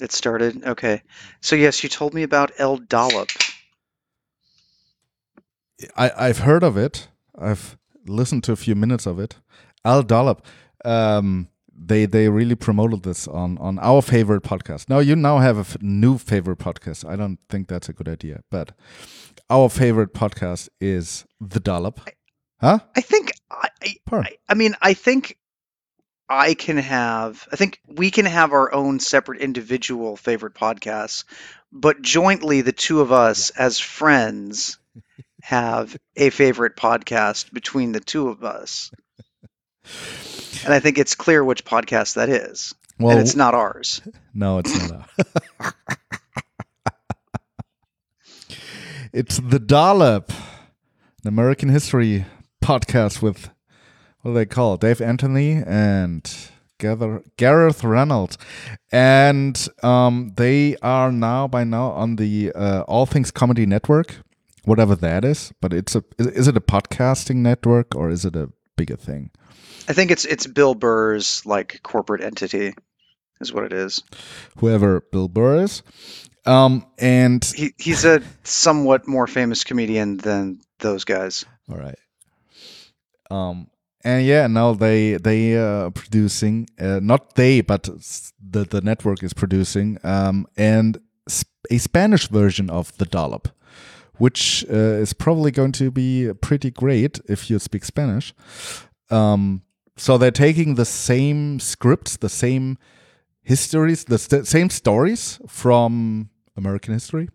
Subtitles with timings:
[0.00, 0.64] It started.
[0.64, 1.02] Okay.
[1.40, 3.30] So yes, you told me about El Dollop.
[5.96, 7.08] I, I've heard of it.
[7.38, 9.36] I've listened to a few minutes of it.
[9.84, 10.44] El Dollop.
[10.84, 11.48] Um,
[11.78, 14.88] they they really promoted this on on our favorite podcast.
[14.88, 17.06] Now you now have a f- new favorite podcast.
[17.08, 18.72] I don't think that's a good idea, but
[19.50, 22.00] our favorite podcast is The Dollop.
[22.60, 22.78] Huh?
[22.96, 25.36] I think I, I, I, I mean I think
[26.28, 31.24] I can have I think we can have our own separate individual favorite podcasts,
[31.72, 34.78] but jointly the two of us as friends
[35.42, 38.90] have a favorite podcast between the two of us.
[40.64, 42.74] And I think it's clear which podcast that is.
[42.98, 44.00] Well, and it's not ours.
[44.34, 45.08] No, it's not.
[49.12, 52.24] it's the Dollop, an American history
[52.64, 53.50] podcast with
[54.26, 54.76] what do they call?
[54.76, 56.28] Dave Anthony and
[56.80, 58.36] Gareth Reynolds,
[58.90, 64.16] and um, they are now by now on the uh, All Things Comedy Network,
[64.64, 65.52] whatever that is.
[65.60, 69.30] But it's a is, is it a podcasting network or is it a bigger thing?
[69.88, 72.74] I think it's it's Bill Burr's like corporate entity
[73.40, 74.02] is what it is.
[74.58, 75.84] Whoever Bill Burr is.
[76.46, 81.44] Um, and He he's a somewhat more famous comedian than those guys.
[81.70, 81.98] All right.
[83.30, 83.68] Um
[84.06, 87.88] and yeah, now they they uh producing uh, not they but
[88.40, 90.98] the the network is producing um and
[91.70, 93.48] a Spanish version of the dollop
[94.18, 98.32] which uh, is probably going to be pretty great if you speak Spanish.
[99.10, 99.62] Um
[99.96, 102.76] so they're taking the same scripts, the same
[103.42, 107.28] histories, the st- same stories from American history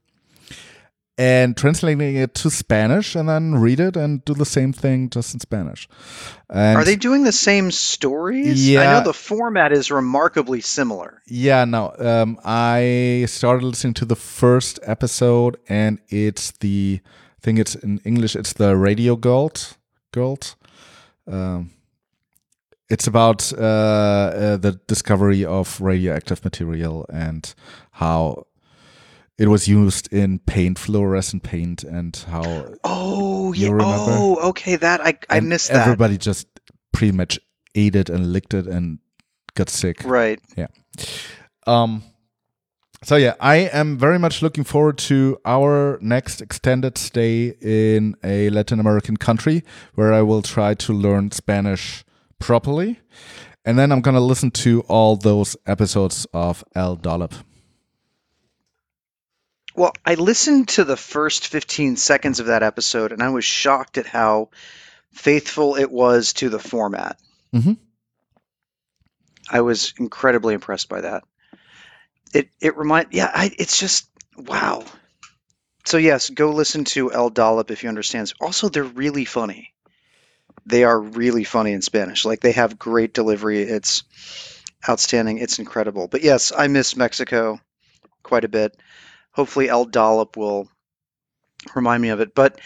[1.17, 5.33] and translating it to Spanish and then read it and do the same thing just
[5.33, 5.87] in Spanish.
[6.49, 8.67] And Are they doing the same stories?
[8.67, 8.93] I Yeah.
[8.93, 11.21] know the format is remarkably similar.
[11.27, 11.93] Yeah, no.
[11.99, 17.99] Um, I started listening to the first episode, and it's the I think it's in
[18.05, 18.35] English.
[18.35, 19.75] It's the Radio Gold.
[20.11, 20.55] Gold.
[21.27, 21.71] Um,
[22.89, 27.53] it's about uh, uh, the discovery of radioactive material and
[27.91, 28.45] how
[29.41, 33.69] it was used in paint, fluorescent paint, and how Oh, yeah.
[33.71, 34.75] Oh, okay.
[34.75, 35.87] That I I and missed that.
[35.87, 36.47] Everybody just
[36.93, 37.39] pretty much
[37.73, 38.99] ate it and licked it and
[39.55, 40.03] got sick.
[40.03, 40.39] Right.
[40.55, 40.67] Yeah.
[41.65, 42.03] Um,
[43.03, 48.51] so yeah, I am very much looking forward to our next extended stay in a
[48.51, 49.63] Latin American country
[49.95, 52.05] where I will try to learn Spanish
[52.37, 52.99] properly.
[53.65, 57.33] And then I'm going to listen to all those episodes of El Dollop.
[59.75, 63.97] Well, I listened to the first 15 seconds of that episode and I was shocked
[63.97, 64.49] at how
[65.13, 67.19] faithful it was to the format.
[67.53, 67.77] Mhm.
[69.49, 71.23] I was incredibly impressed by that.
[72.33, 74.83] It it remind yeah, I, it's just wow.
[75.85, 78.33] So yes, go listen to El Dollop if you understand.
[78.39, 79.73] Also, they're really funny.
[80.65, 82.25] They are really funny in Spanish.
[82.25, 83.63] Like they have great delivery.
[83.63, 84.03] It's
[84.87, 85.39] outstanding.
[85.39, 86.07] It's incredible.
[86.07, 87.59] But yes, I miss Mexico
[88.23, 88.77] quite a bit.
[89.33, 90.67] Hopefully, El Dollop will
[91.75, 92.35] remind me of it.
[92.35, 92.59] But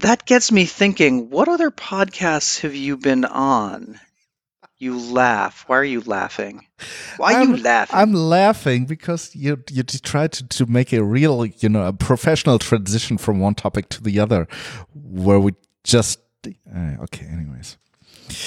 [0.00, 3.98] that gets me thinking what other podcasts have you been on?
[4.78, 5.64] You laugh.
[5.68, 6.66] Why are you laughing?
[7.16, 7.98] Why are you I'm- laughing?
[7.98, 12.58] I'm laughing because you you try to, to make a real, you know, a professional
[12.58, 14.46] transition from one topic to the other
[14.94, 15.52] where we
[15.82, 17.78] just uh, okay, anyways.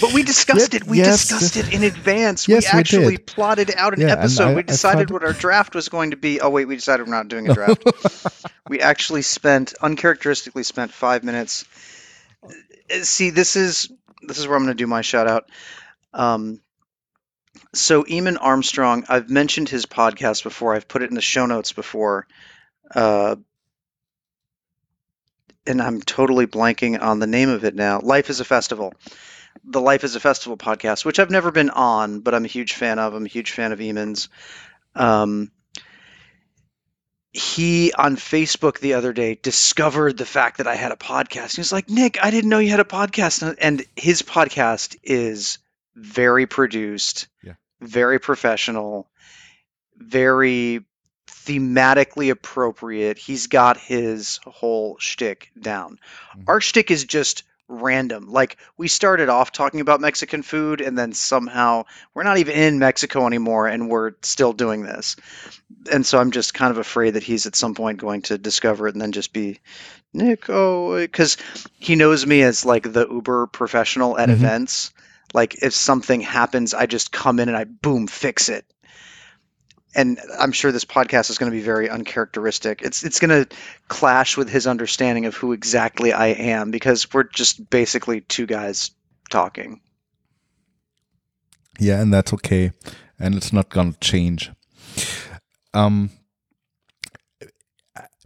[0.01, 0.85] But we discussed it.
[0.85, 1.67] We yes, discussed yes.
[1.67, 2.47] it in advance.
[2.47, 3.25] Yes, we we actually did.
[3.27, 4.49] plotted out an Yeah, episode.
[4.49, 6.41] I- we decided what our draft was going to be.
[6.41, 7.83] Oh wait, we decided we're not doing a draft.
[8.69, 11.65] we actually spent uncharacteristically spent five minutes.
[13.03, 13.89] See, this is
[14.21, 15.49] this is where I'm going to do my shout out.
[16.13, 16.61] Um,
[17.73, 20.75] so Eamon Armstrong, I've mentioned his podcast before.
[20.75, 22.27] I've put it in the show notes before,
[22.95, 23.35] uh,
[25.67, 27.99] and I'm totally blanking on the name of it now.
[28.01, 28.93] Life is a Festival,
[29.63, 32.73] the Life is a Festival podcast, which I've never been on, but I'm a huge
[32.73, 33.13] fan of.
[33.13, 34.29] I'm a huge fan of Eamon's.
[34.95, 35.51] Um,
[37.31, 41.55] he on Facebook the other day discovered the fact that I had a podcast.
[41.55, 43.55] He was like, Nick, I didn't know you had a podcast.
[43.59, 45.59] And his podcast is
[45.95, 47.53] very produced, Yeah.
[47.81, 49.07] very professional,
[49.95, 50.83] very
[51.27, 53.17] thematically appropriate.
[53.19, 55.99] He's got his whole shtick down.
[56.35, 56.43] Mhm.
[56.47, 58.27] Our shtick is just random.
[58.29, 62.79] Like we started off talking about Mexican food, and then somehow we're not even in
[62.79, 65.15] Mexico anymore, and we're still doing this.
[65.91, 68.87] And so I'm just kind of afraid that he's at some point going to discover
[68.87, 69.59] it and then just be
[70.13, 71.37] Nick, oh, because
[71.77, 74.33] he knows me as like the uber professional at Mhm.
[74.33, 74.91] events.
[75.33, 78.65] Like if something happens, I just come in and I boom fix it.
[79.95, 82.81] And I'm sure this podcast is going to be very uncharacteristic.
[82.81, 83.55] It's it's going to
[83.87, 88.91] clash with his understanding of who exactly I am because we're just basically two guys
[89.29, 89.81] talking.
[91.79, 92.71] Yeah, and that's okay,
[93.17, 94.51] and it's not gonna change.
[95.73, 96.09] Um,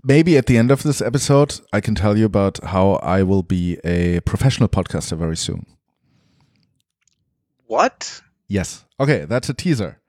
[0.04, 3.44] maybe at the end of this episode, I can tell you about how I will
[3.44, 5.68] be a professional podcaster very soon.
[7.68, 8.22] What?
[8.48, 8.86] Yes.
[9.00, 10.00] Okay, that's a teaser.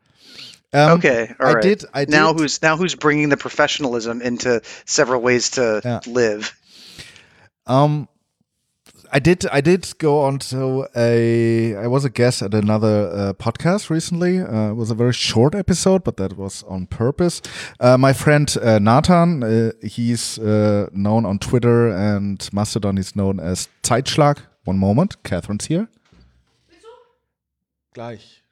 [0.75, 1.63] Um, okay, all I right.
[1.63, 1.85] did.
[1.95, 2.11] I did.
[2.11, 6.01] now who's now who's bringing the professionalism into several ways to Yeah.
[6.07, 6.53] live?
[7.67, 8.09] Um,
[9.13, 9.47] I did.
[9.53, 11.77] I did go on to a.
[11.77, 14.41] I was a guest at another uh, podcast recently.
[14.41, 17.41] Uh, it was a very short episode, but that was on purpose.
[17.79, 22.97] Uh, my friend uh, Nathan, uh, he's uh, known on Twitter and Mastodon.
[22.97, 24.39] He's known as Zeitschlag.
[24.65, 25.87] One moment, Catherine's here.
[27.95, 28.43] Gleich.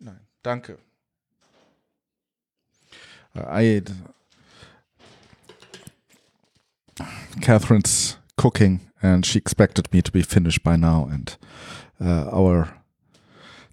[0.00, 0.76] Nein, danke.
[3.38, 3.82] I.
[7.42, 11.36] Catherine's cooking, and she expected me to be finished by now, and
[12.00, 12.74] uh, our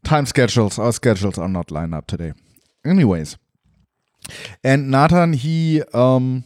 [0.04, 2.33] time schedules, our schedules are not lined up today.
[2.86, 3.38] Anyways,
[4.63, 6.44] and Nathan, he um,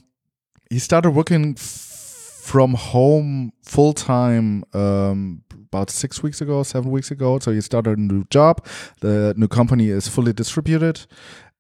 [0.70, 7.40] he started working from home full time um, about six weeks ago, seven weeks ago.
[7.40, 8.66] So he started a new job.
[9.02, 11.06] The new company is fully distributed,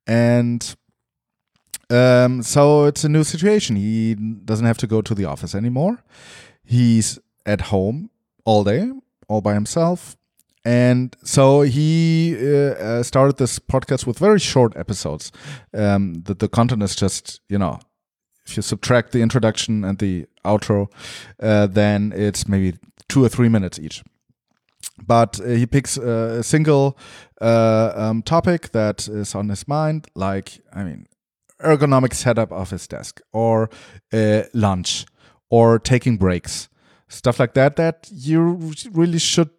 [0.06, 0.75] and
[1.89, 3.75] um, so it's a new situation.
[3.75, 6.04] He doesn't have to go to the office anymore.
[6.63, 8.10] He's at home
[8.45, 8.92] all day,
[9.28, 10.18] all by himself.
[10.66, 15.31] And so he uh, uh, started this podcast with very short episodes.
[15.74, 17.80] Um, the, the content is just, you know,
[18.45, 20.88] if you subtract the introduction and the outro,
[21.42, 24.04] uh, then it's maybe two or three minutes each.
[25.06, 26.98] But uh, he picks uh, a single
[27.39, 31.07] uh, um, topic that is on his mind, like, I mean,
[31.62, 33.69] ergonomic setup of his desk or
[34.13, 35.06] uh, lunch
[35.50, 36.69] or taking breaks
[37.07, 39.50] stuff like that that you really should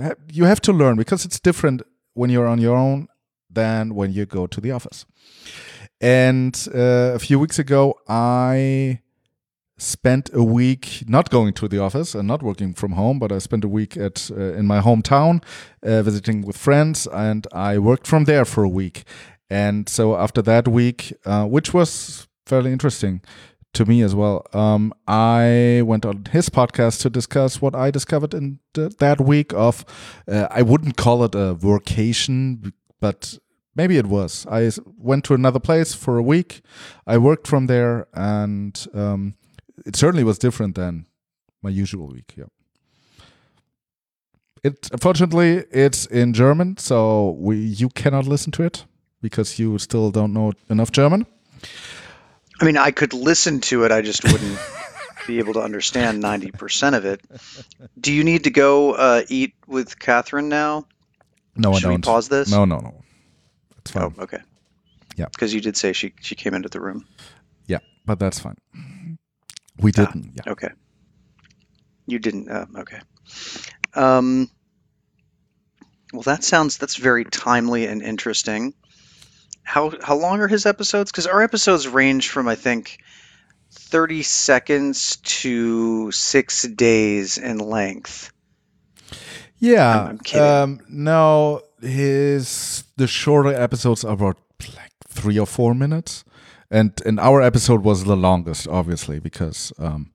[0.00, 1.82] ha- you have to learn because it's different
[2.14, 3.08] when you're on your own
[3.50, 5.06] than when you go to the office.
[6.00, 9.00] And uh, a few weeks ago i
[9.80, 13.38] spent a week not going to the office and not working from home but i
[13.38, 15.42] spent a week at uh, in my hometown
[15.84, 19.04] uh, visiting with friends and i worked from there for a week
[19.50, 23.22] and so after that week, uh, which was fairly interesting
[23.74, 28.34] to me as well, um, I went on his podcast to discuss what I discovered
[28.34, 29.84] in th- that week of,
[30.26, 33.38] uh, I wouldn't call it a vacation, but
[33.74, 34.46] maybe it was.
[34.50, 36.60] I went to another place for a week.
[37.06, 39.34] I worked from there, and um,
[39.86, 41.06] it certainly was different than
[41.62, 42.34] my usual week.
[42.36, 42.50] Yeah.
[44.64, 48.84] It unfortunately it's in German, so we you cannot listen to it
[49.20, 51.26] because you still don't know enough German.
[52.60, 53.92] I mean, I could listen to it.
[53.92, 54.58] I just wouldn't
[55.26, 57.20] be able to understand ninety percent of it.
[58.00, 60.86] Do you need to go uh, eat with Catherine now?
[61.56, 62.04] No, Should I we don't.
[62.04, 62.50] pause this?
[62.50, 63.02] No, no, no.
[63.78, 64.14] It's fine.
[64.18, 64.38] Oh, okay.
[65.16, 65.26] Yeah.
[65.26, 67.04] Because you did say she she came into the room.
[67.66, 68.56] Yeah, but that's fine.
[69.78, 70.04] We Ah.
[70.04, 70.32] didn't.
[70.34, 70.52] Yeah.
[70.52, 70.70] Okay.
[72.06, 72.48] You didn't.
[72.50, 73.00] Uh, okay.
[73.94, 74.50] Um.
[76.12, 78.74] Well, that sounds that's very timely and interesting.
[79.68, 81.10] How how long are his episodes?
[81.12, 82.98] Because our episodes range from I think
[83.70, 88.32] thirty seconds to six days in length.
[89.58, 89.88] Yeah.
[89.98, 90.46] I'm- I'm kidding.
[90.48, 94.38] Um, no, his the shorter episodes are about
[94.76, 96.24] like three or four minutes,
[96.70, 100.10] and and our episode was the longest, obviously, because um,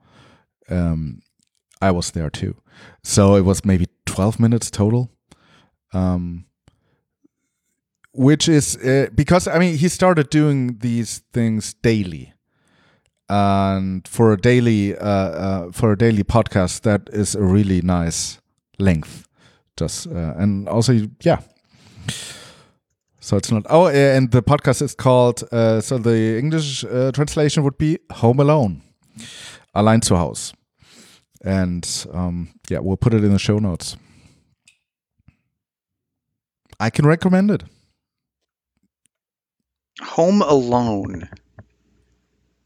[0.69, 1.21] um,
[1.81, 2.55] I was there too,
[3.03, 5.11] so it was maybe twelve minutes total.
[5.93, 6.45] Um,
[8.13, 12.33] which is uh, because I mean he started doing these things daily,
[13.29, 18.39] and for a daily uh, uh, for a daily podcast, that is a really nice
[18.79, 19.27] length.
[19.77, 21.39] Just uh, and also yeah.
[23.19, 23.65] So it's not.
[23.69, 25.43] Oh, and the podcast is called.
[25.51, 28.81] Uh, so the English uh, translation would be Home Alone,
[29.73, 30.53] Allein zu Haus,
[31.43, 33.95] and um, yeah, we'll put it in the show notes.
[36.79, 37.63] I can recommend it.
[40.01, 41.29] Home Alone,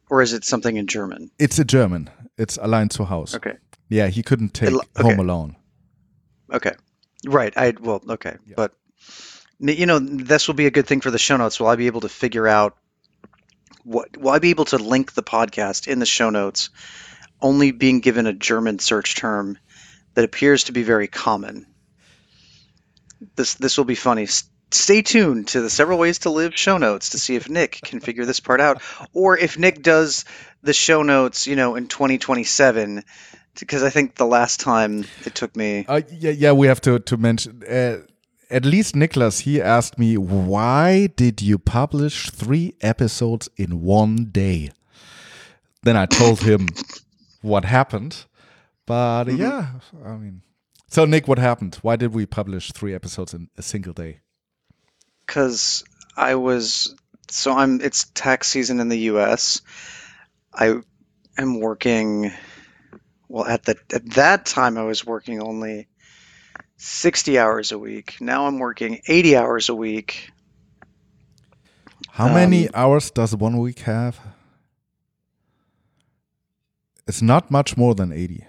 [0.10, 1.30] or is it something in German?
[1.40, 2.10] It's a German.
[2.38, 3.36] It's Allein zu Haus.
[3.36, 3.54] Okay.
[3.90, 5.20] Yeah, he couldn't take Al- Home.
[5.20, 5.56] Alone.
[6.54, 6.74] Okay.
[7.26, 7.54] Right.
[7.58, 8.02] I well.
[8.10, 8.38] Okay.
[8.46, 8.54] Yeah.
[8.56, 8.74] But
[9.60, 11.60] you know, this will be a good thing for the show notes.
[11.60, 12.78] Will I be able to figure out
[13.84, 14.16] what?
[14.18, 16.70] Will I be able to link the podcast in the show notes?
[17.42, 19.58] Only being given a German search term
[20.16, 21.68] that appears to be very common.
[23.36, 24.28] This this will be funny.
[24.72, 28.00] Stay tuned to the several ways to live show notes to see if Nick can
[28.00, 28.82] figure this part out,
[29.14, 30.26] or if Nick does
[30.62, 33.04] the show notes, you know, in 2027.
[33.60, 35.86] Because I think the last time it took me.
[35.88, 37.64] Uh, yeah, yeah, we have to to mention.
[37.64, 38.00] Uh,
[38.50, 44.72] at least Nicholas, he asked me, why did you publish three episodes in one day?
[45.84, 46.68] Then I told him
[47.42, 48.26] what happened.
[48.86, 49.40] But mm -hmm.
[49.40, 49.66] yeah,
[50.06, 50.42] I mean,
[50.90, 51.78] so Nick, what happened?
[51.82, 54.22] Why did we publish three episodes in a single day?
[55.28, 55.84] Because
[56.16, 56.96] I was
[57.30, 57.82] so I'm.
[57.82, 59.62] It's tax season in the U.S.
[60.54, 60.80] I
[61.38, 62.32] am working.
[63.28, 65.88] Well, at the at that time, I was working only
[66.78, 68.18] 60 hours a week.
[68.22, 70.32] Now I'm working 80 hours a week.
[72.10, 74.20] How um, many hours does one week have?
[77.08, 78.46] It's not much more than 80.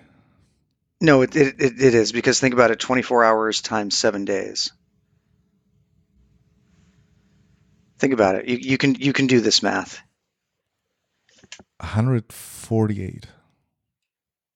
[1.00, 4.73] No, it, it, it is because think about it 24 hours times seven days.
[7.98, 8.48] Think about it.
[8.48, 10.00] You, you can you can do this math.
[11.80, 13.26] 148.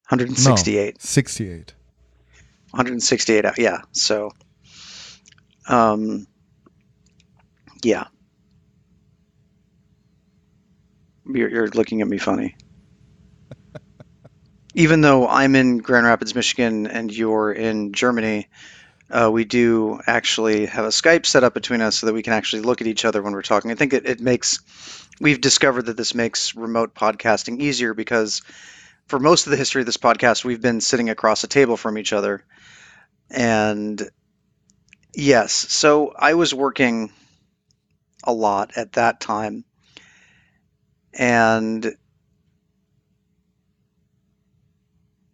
[0.08, 0.94] 168.
[0.94, 1.74] No, 68.
[2.72, 4.30] 168 yeah so
[5.68, 6.26] um
[7.84, 8.06] yeah
[11.26, 12.56] you're, you're looking at me funny
[14.74, 18.48] even though i'm in grand rapids michigan and you're in germany
[19.12, 22.32] uh, we do actually have a skype set up between us so that we can
[22.32, 24.58] actually look at each other when we're talking i think it, it makes
[25.20, 28.42] we've discovered that this makes remote podcasting easier because
[29.06, 31.98] for most of the history of this podcast we've been sitting across a table from
[31.98, 32.44] each other
[33.32, 34.10] and
[35.14, 37.12] yes, so I was working
[38.24, 39.64] a lot at that time.
[41.14, 41.94] And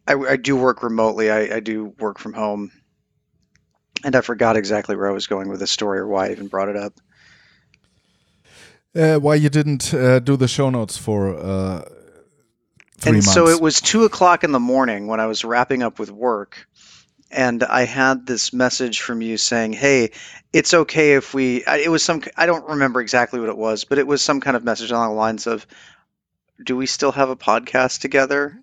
[0.07, 1.31] I, I do work remotely.
[1.31, 2.73] I, I, do work from home.
[4.05, 6.49] And I forgot exactly where I was going with this story or why I even
[6.49, 6.95] brought it up.
[8.95, 11.85] Uh, why you didn't uh, do the show notes for uh,
[13.05, 13.33] and months.
[13.33, 16.67] so it was two o'clock in the morning when I was wrapping up with work
[17.31, 20.13] and I had this message from you saying, "Hey,
[20.53, 22.23] it's okay if we." It was some.
[22.37, 25.11] I don't remember exactly what it was, but it was some kind of message along
[25.11, 25.67] the lines of,
[26.65, 28.59] "Do we still have a podcast together?"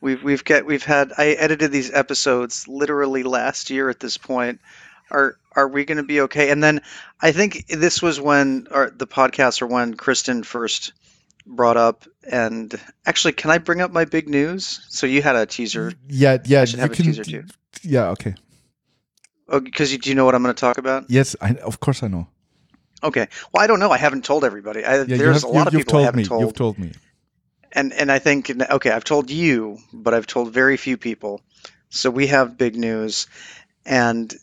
[0.00, 1.12] We've we've get we've had.
[1.18, 4.60] I edited these episodes literally last year at this point.
[5.10, 6.50] Are are we going to be okay?
[6.50, 6.80] And then
[7.20, 10.92] I think this was when or the podcast or when Kristen first
[11.46, 12.04] brought up.
[12.30, 14.84] And actually, can I bring up my big news?
[14.88, 15.92] So you had a teaser.
[16.08, 16.62] Yeah, yeah.
[16.62, 17.44] I should have a can, teaser too.
[17.82, 18.34] Yeah, okay.
[19.48, 21.06] Oh, because you, do you know what I'm going to talk about?
[21.08, 22.28] Yes, I, of course I know.
[23.02, 23.28] Okay.
[23.52, 23.90] Well, I don't know.
[23.90, 24.84] I haven't told everybody.
[24.84, 26.24] I, yeah, there's have, a lot of people I haven't me.
[26.24, 26.42] told.
[26.42, 26.92] You've told me.
[27.72, 31.40] And and I think okay, I've told you, but I've told very few people.
[31.90, 33.26] So we have big news,
[33.86, 34.34] and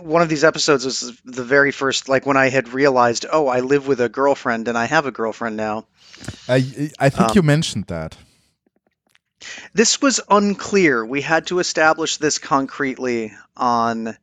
[0.00, 3.60] one of these episodes was the very first, like when I had realized, oh, I
[3.60, 5.86] live with a girlfriend and I have a girlfriend now.
[6.48, 8.16] I I think um, you mentioned that.
[9.72, 11.04] This was unclear.
[11.04, 14.16] We had to establish this concretely on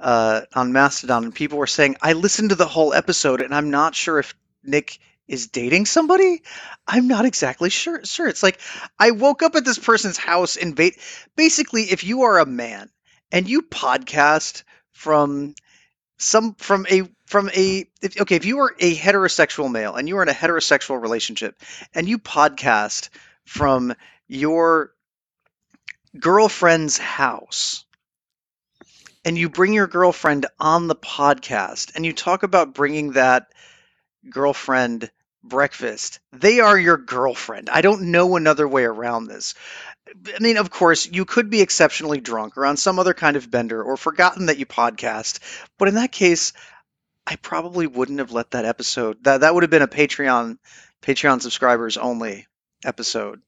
[0.00, 3.70] uh, on Mastodon, and people were saying, "I listened to the whole episode, and I'm
[3.70, 4.34] not sure if
[4.64, 6.42] Nick is dating somebody.
[6.86, 8.04] I'm not exactly sure.
[8.04, 8.60] Sure, it's like
[8.98, 10.92] I woke up at this person's house and ba-
[11.36, 12.90] basically, if you are a man
[13.30, 15.54] and you podcast from
[16.18, 20.18] some from a from a if, okay if you are a heterosexual male and you
[20.18, 21.62] are in a heterosexual relationship
[21.94, 23.10] and you podcast
[23.44, 23.94] from
[24.26, 24.92] your
[26.18, 27.84] girlfriend's house
[29.24, 33.46] and you bring your girlfriend on the podcast and you talk about bringing that
[34.30, 35.10] girlfriend
[35.48, 37.68] breakfast, they are your girlfriend.
[37.70, 39.54] I don't know another way around this.
[40.08, 43.50] I mean, of course, you could be exceptionally drunk or on some other kind of
[43.50, 45.40] bender or forgotten that you podcast,
[45.78, 46.52] but in that case,
[47.26, 49.22] I probably wouldn't have let that episode.
[49.24, 50.56] That that would have been a Patreon
[51.02, 52.46] Patreon subscribers only
[52.84, 53.42] episode.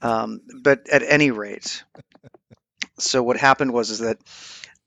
[0.00, 1.84] Um, but at any rate,
[2.98, 4.18] so what happened was is that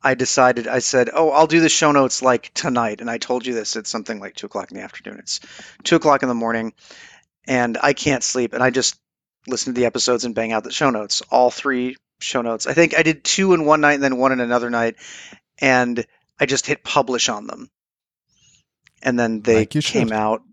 [0.01, 3.45] I decided I said, "Oh, I'll do the show notes like tonight," and I told
[3.45, 3.75] you this.
[3.75, 5.19] It's something like two o'clock in the afternoon.
[5.19, 5.41] It's
[5.83, 6.73] two o'clock in the morning,
[7.47, 8.99] and I can't sleep, and I just
[9.47, 11.21] listen to the episodes and bang out the show notes.
[11.29, 12.65] All three show notes.
[12.65, 14.95] I think I did two in one night and then one in another night,
[15.59, 16.05] and
[16.39, 17.69] I just hit publish on them,
[19.01, 20.43] and then they like came out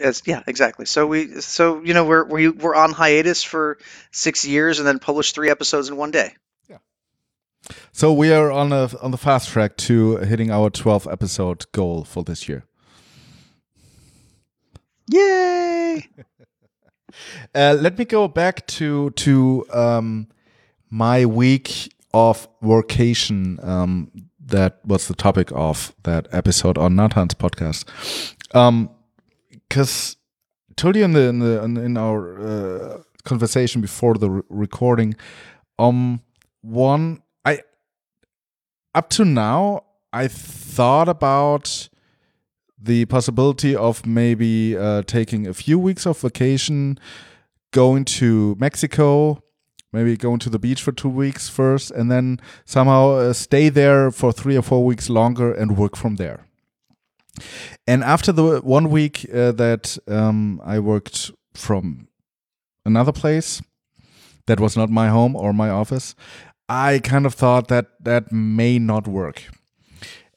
[0.00, 0.86] as yeah, exactly.
[0.86, 3.78] So we so you know we're we we're on hiatus for
[4.10, 6.34] six years and then published three episodes in one day.
[7.92, 12.04] So we are on a on the fast track to hitting our 12 episode goal
[12.04, 12.64] for this year.
[15.08, 16.08] Yay!
[17.54, 20.28] uh, let me go back to to um,
[20.90, 24.10] my week of vacation um,
[24.46, 27.84] that was the topic of that episode on Nathan's podcast.
[28.54, 28.90] Um,
[29.50, 30.16] because
[30.76, 35.14] told you in the in the in our uh, conversation before the re- recording,
[35.78, 36.20] um,
[36.62, 37.22] one
[38.94, 41.88] up to now I thought about
[42.80, 46.98] the possibility of maybe uh, taking a few weeks of vacation,
[47.72, 49.42] going to Mexico,
[49.92, 54.10] maybe going to the beach for two weeks first, and then somehow uh, stay there
[54.10, 56.46] for three or four weeks longer and work from there.
[57.86, 62.08] And after the one week uh, that um, I worked from
[62.84, 63.62] another place
[64.46, 66.14] that was not my home or my office,
[66.70, 69.42] I kind of thought that that may not work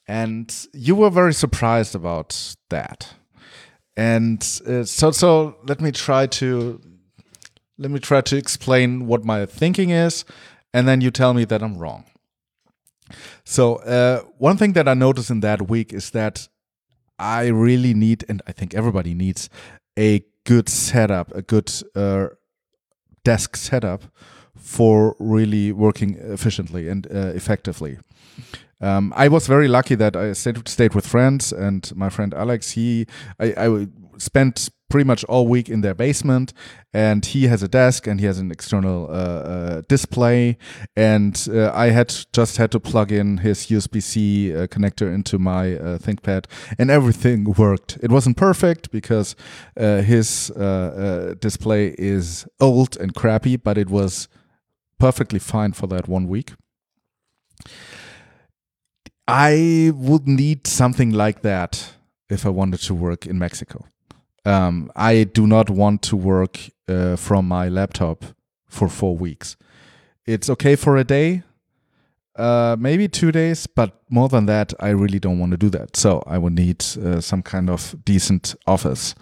[0.06, 3.14] and you were very surprised about that.
[3.96, 6.80] And uh, so, so let me try to
[7.78, 10.24] let me try to explain what my thinking is,
[10.72, 12.04] and then you tell me that I'm wrong.
[13.44, 16.48] So, uh, one thing that I noticed in that week is that
[17.18, 19.50] I really need, and I think everybody needs,
[19.98, 22.28] a good setup, a good uh,
[23.24, 24.04] desk setup
[24.56, 27.98] for really working efficiently and uh, effectively.
[28.80, 32.72] Um, I was very lucky that I stayed, stayed with friends, and my friend Alex,
[32.72, 33.06] he,
[33.38, 33.86] I, I
[34.18, 36.52] spent pretty much all week in their basement
[36.92, 40.56] and he has a desk and he has an external uh, uh, display
[40.94, 45.74] and uh, i had just had to plug in his usb-c uh, connector into my
[45.74, 46.44] uh, thinkpad
[46.78, 49.34] and everything worked it wasn't perfect because
[49.76, 50.52] uh, his
[51.40, 54.28] display is old and crappy but it was
[54.98, 56.52] perfectly fine for that one week
[59.26, 61.94] I would need something like that
[62.28, 63.86] if I wanted to work in Mexico.
[64.44, 68.24] Um, I do not want to work uh, from my laptop
[68.68, 69.56] for four weeks.
[70.26, 71.42] It's okay for a day,
[72.36, 75.96] uh, maybe two days, but more than that, I really don't want to do that.
[75.96, 79.14] So I would need uh, some kind of decent office.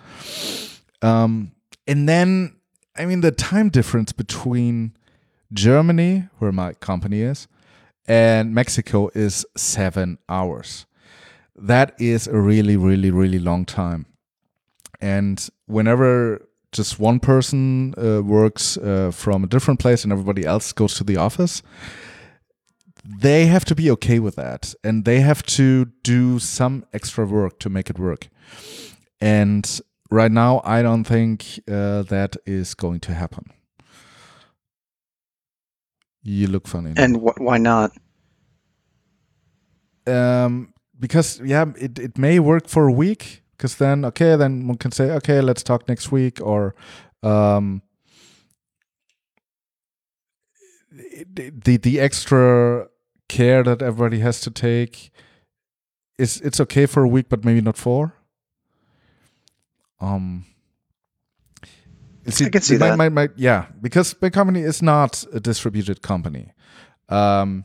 [1.03, 1.53] Um,
[1.87, 2.57] and then,
[2.97, 4.97] I mean, the time difference between
[5.53, 7.49] Germany, where my company is,
[8.07, 10.87] and Mexico is seven hours.
[11.55, 14.07] That is a really, really, really long time.
[15.01, 20.73] And whenever just one person uh, works uh, from a different place and everybody else
[20.73, 21.63] goes to the office,
[23.05, 24.75] they have to be okay with that.
[24.83, 28.29] And they have to do some extra work to make it work.
[29.21, 33.53] And right now, I don't think uh, that is going to happen.
[36.23, 36.93] You look funny.
[36.97, 37.93] And wh- why not?
[40.07, 43.43] Um, because yeah, it, it may work for a week.
[43.57, 46.75] Because then, okay, then one can say, okay, let's talk next week, or
[47.23, 47.83] um,
[50.91, 52.89] the the extra
[53.29, 55.13] care that everybody has to take
[56.19, 58.15] is it's okay for a week, but maybe not four.
[60.01, 60.45] Um,
[62.29, 62.99] See, I can see my, that.
[62.99, 66.53] My, my, yeah, because my company is not a distributed company.
[67.09, 67.65] Um,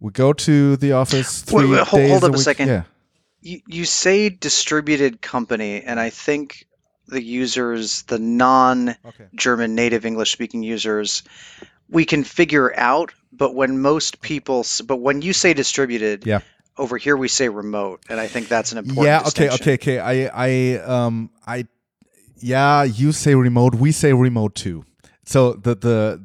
[0.00, 2.42] we go to the office three wait, wait, hold, days hold up a, week.
[2.42, 2.68] second.
[2.68, 2.82] Yeah.
[3.40, 6.66] You, you say distributed company, and I think
[7.06, 11.22] the users, the non-German native English-speaking users,
[11.88, 13.12] we can figure out.
[13.32, 16.40] But when most people, but when you say distributed, yeah.
[16.76, 19.04] over here we say remote, and I think that's an important.
[19.06, 19.22] Yeah.
[19.28, 19.50] Okay.
[19.50, 19.74] Okay.
[19.74, 19.98] Okay.
[19.98, 20.30] I.
[20.34, 20.78] I.
[20.78, 21.30] Um.
[21.46, 21.66] I
[22.38, 24.84] yeah, you say remote, we say remote too.
[25.24, 26.24] So the the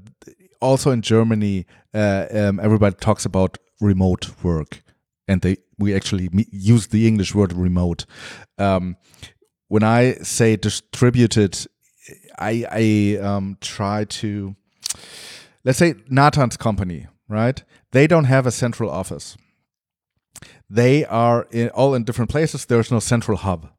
[0.62, 4.84] also in Germany, uh, um, everybody talks about remote work,
[5.28, 8.06] and they we actually use the English word remote.
[8.58, 8.98] Um,
[9.68, 11.58] when I say distributed,
[12.38, 14.56] I I um, try to
[15.64, 17.64] let's say Nathan's company, right?
[17.92, 19.38] They don't have a central office.
[20.70, 22.66] They are in, all in different places.
[22.66, 23.70] There's no central hub.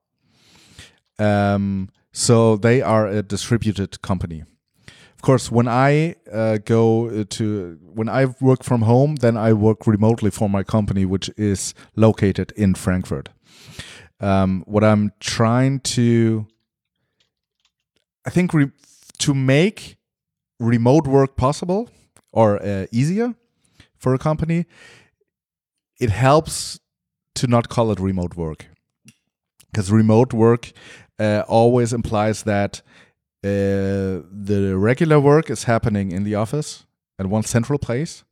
[1.19, 4.45] Um, so they are a distributed company.
[4.89, 9.87] Of course, when I uh, go to when I work from home, then I work
[9.87, 13.29] remotely for my company, which is located in Frankfurt.
[14.21, 16.47] Um, what I'm trying to,
[18.27, 18.73] I think, re-
[19.19, 19.97] to make
[20.59, 21.89] remote work possible
[22.33, 23.35] or uh, easier
[23.97, 24.67] for a company,
[26.01, 26.81] it helps
[27.37, 28.67] to not call it remote work
[29.71, 30.73] because remote work
[31.23, 32.83] uh, always implies that
[33.45, 36.87] uh, the regular work is happening in the office
[37.19, 38.25] at one central place,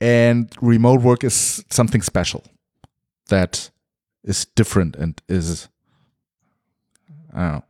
[0.00, 2.42] and remote work is something special
[3.28, 3.70] that
[4.24, 5.68] is different and is
[7.34, 7.62] I.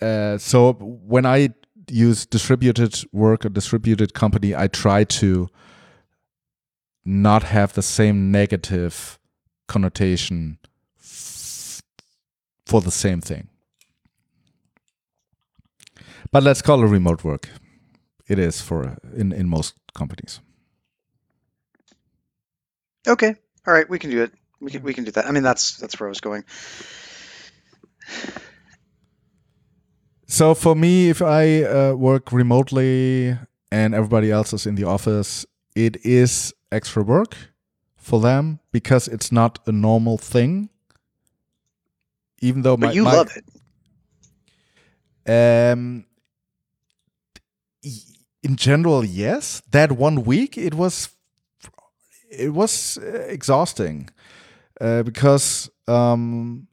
[0.00, 1.50] Uh, so when I
[1.90, 5.48] use distributed work or distributed company, I try to
[7.04, 9.18] not have the same negative
[9.68, 10.58] connotation
[12.66, 13.48] for the same thing.
[16.30, 17.48] But let's call it remote work.
[18.26, 20.40] It is for in in most companies.
[23.06, 23.36] Okay.
[23.66, 23.88] All right.
[23.88, 24.32] We can do it.
[24.60, 25.26] We can we can do that.
[25.26, 26.44] I mean, that's that's where I was going.
[30.26, 33.38] So for me, if I uh, work remotely
[33.70, 35.46] and everybody else is in the office,
[35.76, 37.36] it is extra work
[37.96, 40.70] for them because it's not a normal thing.
[42.44, 43.44] Even though But you my- love it.
[45.26, 46.04] Um,
[48.42, 49.62] in general, yes.
[49.70, 51.08] That one week, it was
[52.30, 54.10] it was uh, exhausting
[54.80, 56.66] uh, because um,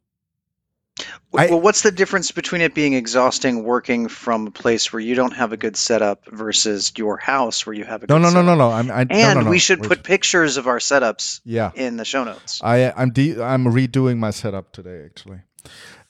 [1.33, 5.15] I- well, what's the difference between it being exhausting working from a place where you
[5.15, 8.29] don't have a good setup versus your house where you have a no, good no,
[8.29, 8.45] no, setup?
[8.45, 8.69] no, no.
[8.71, 9.87] I, no, And no, no, we should wait.
[9.87, 11.71] put pictures of our setups yeah.
[11.75, 12.59] in the show notes.
[12.61, 15.39] I I'm de- I'm redoing my setup today actually.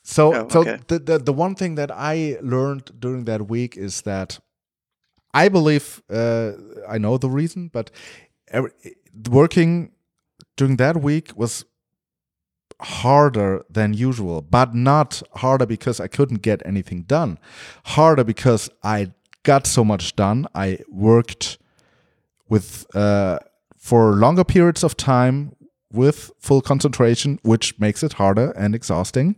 [0.04, 4.02] So Oh, so the, the the one thing that I learned during that week is
[4.02, 4.40] that
[5.34, 6.52] I believe uh,
[6.90, 7.92] I know the reason, but
[8.48, 8.72] every,
[9.30, 9.92] working
[10.58, 11.66] during that week was
[12.82, 17.38] harder than usual, but not harder because I couldn't get anything done.
[17.86, 19.12] Harder because I
[19.44, 20.48] got so much done.
[20.56, 21.58] I worked
[22.50, 23.40] with uh,
[23.78, 25.56] for longer periods of time
[25.94, 29.36] with full concentration, which makes it harder and exhausting.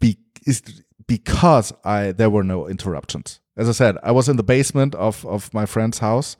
[0.00, 0.18] Be-
[1.06, 3.40] because I there were no interruptions.
[3.56, 6.36] As I said, I was in the basement of of my friend's house,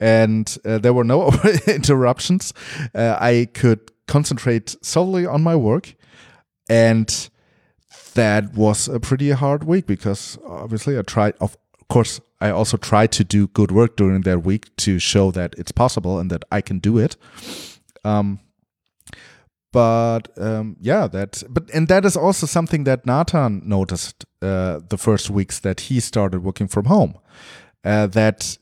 [0.00, 1.30] and uh, there were no
[1.66, 2.52] interruptions.
[2.94, 5.94] Uh, I could concentrate solely on my work,
[6.68, 7.30] and
[8.14, 11.34] that was a pretty hard week because obviously I tried.
[11.40, 11.56] Of
[11.88, 15.72] course, I also try to do good work during that week to show that it's
[15.72, 17.16] possible and that I can do it.
[18.04, 18.40] Um,
[19.72, 24.96] but um, yeah, that but and that is also something that Nathan noticed uh, the
[24.96, 27.18] first weeks that he started working from home.
[27.84, 28.58] Uh, that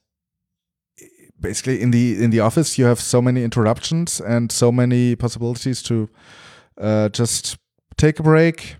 [1.40, 5.82] basically in the in the office you have so many interruptions and so many possibilities
[5.82, 6.08] to
[6.80, 7.58] uh, just
[7.96, 8.76] take a break,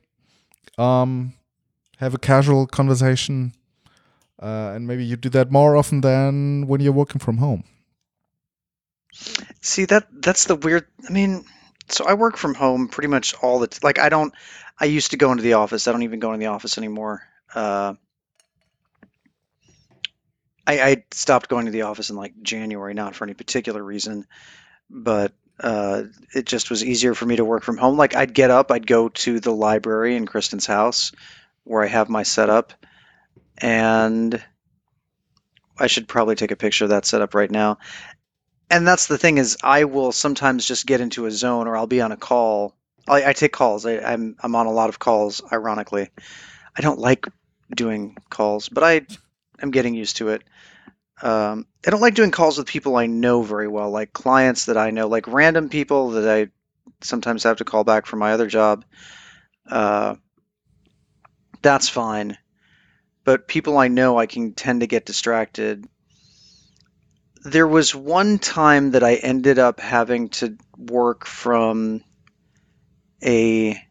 [0.79, 1.35] um,
[1.99, 3.53] have a casual conversation,
[4.45, 7.65] uh, and maybe you do that more often than when you're working from home.
[9.63, 10.87] See that that's the weird.
[11.09, 11.45] I mean,
[11.89, 14.35] so I work from home pretty much all the t- like I don't.
[14.79, 15.89] I used to go into the office.
[15.89, 17.23] I don't even go into the office anymore.
[17.55, 17.95] Uh,
[20.67, 24.27] I, I stopped going to the office in like January, not for any particular reason,
[24.91, 26.05] but uh,
[26.35, 27.97] it just was easier for me to work from home.
[27.97, 31.13] Like I'd get up, I'd go to the library in Kristen's house
[31.63, 32.73] where I have my setup,
[33.59, 34.43] and
[35.79, 37.79] I should probably take a picture of that setup right now.
[38.71, 41.87] And that's the thing is, I will sometimes just get into a zone, or I'll
[41.87, 42.75] be on a call.
[43.07, 43.85] I, I take calls.
[43.85, 45.43] I, I'm I'm on a lot of calls.
[45.53, 46.09] Ironically,
[46.77, 47.27] I don't like
[47.75, 49.07] doing calls, but I
[49.61, 50.43] am getting used to it.
[51.23, 54.77] Um, I don't like doing calls with people I know very well, like clients that
[54.77, 56.49] I know, like random people that I
[57.03, 58.85] sometimes have to call back for my other job.
[59.71, 60.17] Uh,
[61.63, 62.37] that's fine.
[63.25, 65.87] But people I know, I can tend to get distracted.
[67.43, 72.03] There was one time that I ended up having to work from
[73.23, 73.83] a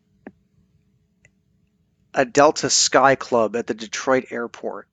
[2.14, 4.88] a Delta Sky Club at the Detroit airport.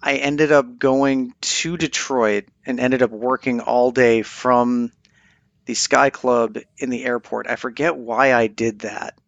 [0.00, 4.92] I ended up going to Detroit and ended up working all day from
[5.64, 7.48] the Sky Club in the airport.
[7.48, 9.18] I forget why I did that,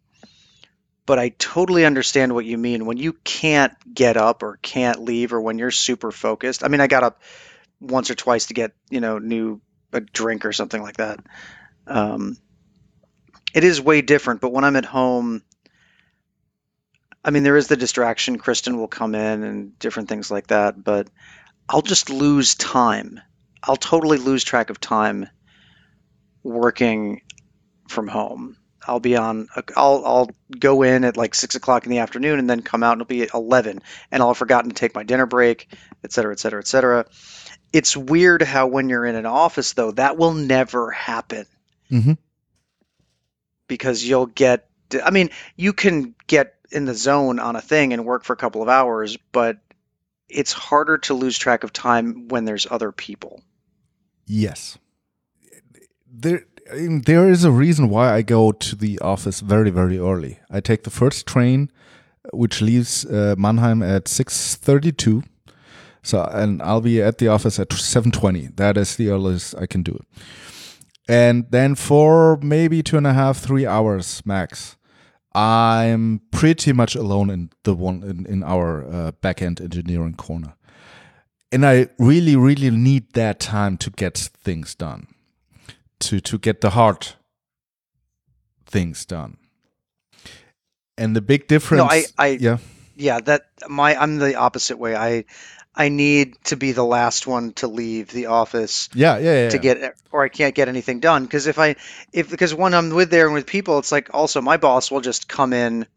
[1.11, 5.33] but I totally understand what you mean when you can't get up or can't leave
[5.33, 6.63] or when you're super focused.
[6.63, 7.21] I mean, I got up
[7.81, 9.59] once or twice to get, you know, new
[9.91, 11.19] a drink or something like that.
[11.85, 12.37] Um,
[13.53, 15.43] it is way different, but when I'm at home,
[17.25, 18.37] I mean, there is the distraction.
[18.37, 21.09] Kristen will come in and different things like that, but
[21.67, 23.19] I'll just lose time.
[23.61, 25.27] I'll totally lose track of time
[26.41, 27.19] working
[27.89, 28.55] from home.
[28.87, 29.47] I'll be on.
[29.75, 32.93] I'll I'll go in at like six o'clock in the afternoon and then come out
[32.93, 35.67] and it'll be eleven, and I'll have forgotten to take my dinner break,
[36.03, 37.05] et cetera, et cetera, et cetera.
[37.71, 41.45] It's weird how when you're in an office though, that will never happen
[41.91, 42.17] Mhm.
[43.67, 44.67] because you'll get.
[45.03, 48.37] I mean, you can get in the zone on a thing and work for a
[48.37, 49.57] couple of hours, but
[50.27, 53.41] it's harder to lose track of time when there's other people.
[54.25, 54.77] Yes.
[56.13, 60.39] There, there is a reason why I go to the office very, very early.
[60.49, 61.71] I take the first train,
[62.33, 65.23] which leaves uh, Mannheim at six thirty-two.
[66.03, 68.55] So and I'll be at the office at 7:20.
[68.55, 70.05] That is the earliest I can do it.
[71.07, 74.77] And then for maybe two and a half, three hours max,
[75.33, 80.55] I'm pretty much alone in the one in, in our uh, backend engineering corner.
[81.51, 85.07] And I really, really need that time to get things done,
[86.01, 87.15] to to get the hard
[88.65, 89.37] things done.
[90.97, 92.57] And the big difference, No, I, I, yeah,
[92.95, 94.95] yeah, that my, I'm the opposite way.
[94.95, 95.25] I,
[95.73, 99.57] I need to be the last one to leave the office yeah, yeah, yeah, to
[99.57, 101.23] get, or I can't get anything done.
[101.23, 101.75] Because if I,
[102.11, 105.01] if because when I'm with there and with people, it's like also my boss will
[105.01, 105.87] just come in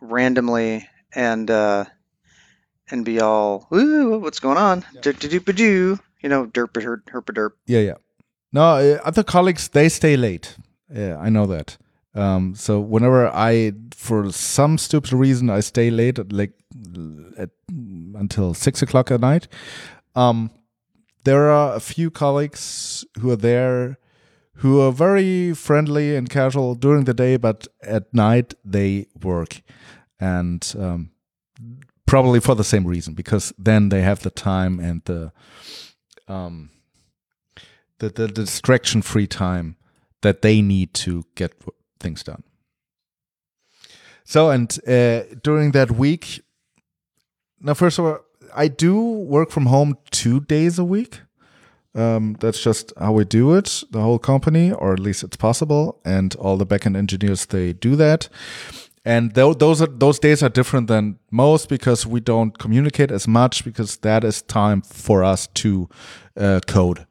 [0.00, 1.84] randomly and uh
[2.90, 7.04] and be all, "Ooh, what's going on?" Do do do do, you know, derp herp
[7.04, 7.50] herp derp.
[7.66, 7.94] Yeah, yeah.
[8.52, 10.56] No, uh, other colleagues they stay late.
[10.92, 11.76] Yeah, I know that.
[12.14, 16.52] Um, so whenever I, for some stupid reason, I stay late, at like
[17.38, 19.46] at, until six o'clock at night.
[20.16, 20.50] Um,
[21.24, 23.98] there are a few colleagues who are there
[24.56, 29.62] who are very friendly and casual during the day, but at night they work,
[30.18, 31.10] and um,
[32.06, 35.32] probably for the same reason because then they have the time and the
[36.28, 36.70] um,
[38.00, 39.76] the, the, distraction free time
[40.22, 41.52] that they need to get
[41.98, 42.42] things done.
[44.24, 46.42] So, and uh, during that week,
[47.60, 48.18] now, first of all,
[48.54, 51.20] I do work from home two days a week.
[51.94, 56.00] Um, that's just how we do it, the whole company, or at least it's possible.
[56.04, 58.28] And all the backend engineers, they do that.
[59.04, 63.26] And tho- those are those days are different than most because we don't communicate as
[63.26, 65.88] much because that is time for us to
[66.36, 67.06] uh, code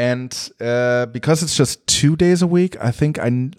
[0.00, 3.50] and uh, because it's just two days a week, I think I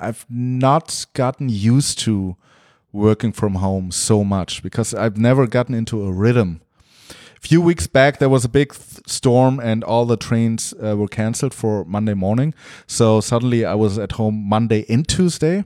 [0.00, 2.36] I've not gotten used to
[2.92, 6.60] working from home so much because I've never gotten into a rhythm.
[7.10, 10.96] A few weeks back, there was a big th- storm and all the trains uh,
[10.96, 12.52] were canceled for Monday morning.
[12.88, 15.64] So suddenly I was at home Monday and Tuesday,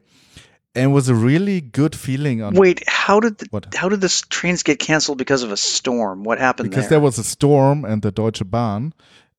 [0.75, 3.75] and it was a really good feeling on Wait, how did the, What?
[3.75, 6.25] how did the trains get canceled because of a storm?
[6.25, 6.99] What happened because there?
[6.99, 8.93] there was a storm and the Deutsche Bahn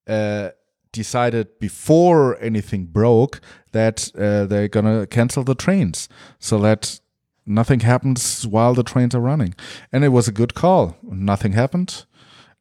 [0.07, 0.49] uh,
[0.91, 3.39] decided before anything broke
[3.71, 6.99] that uh, they're gonna cancel the trains so that
[7.45, 9.53] nothing happens while the trains are running
[9.91, 12.05] and it was a good call nothing happened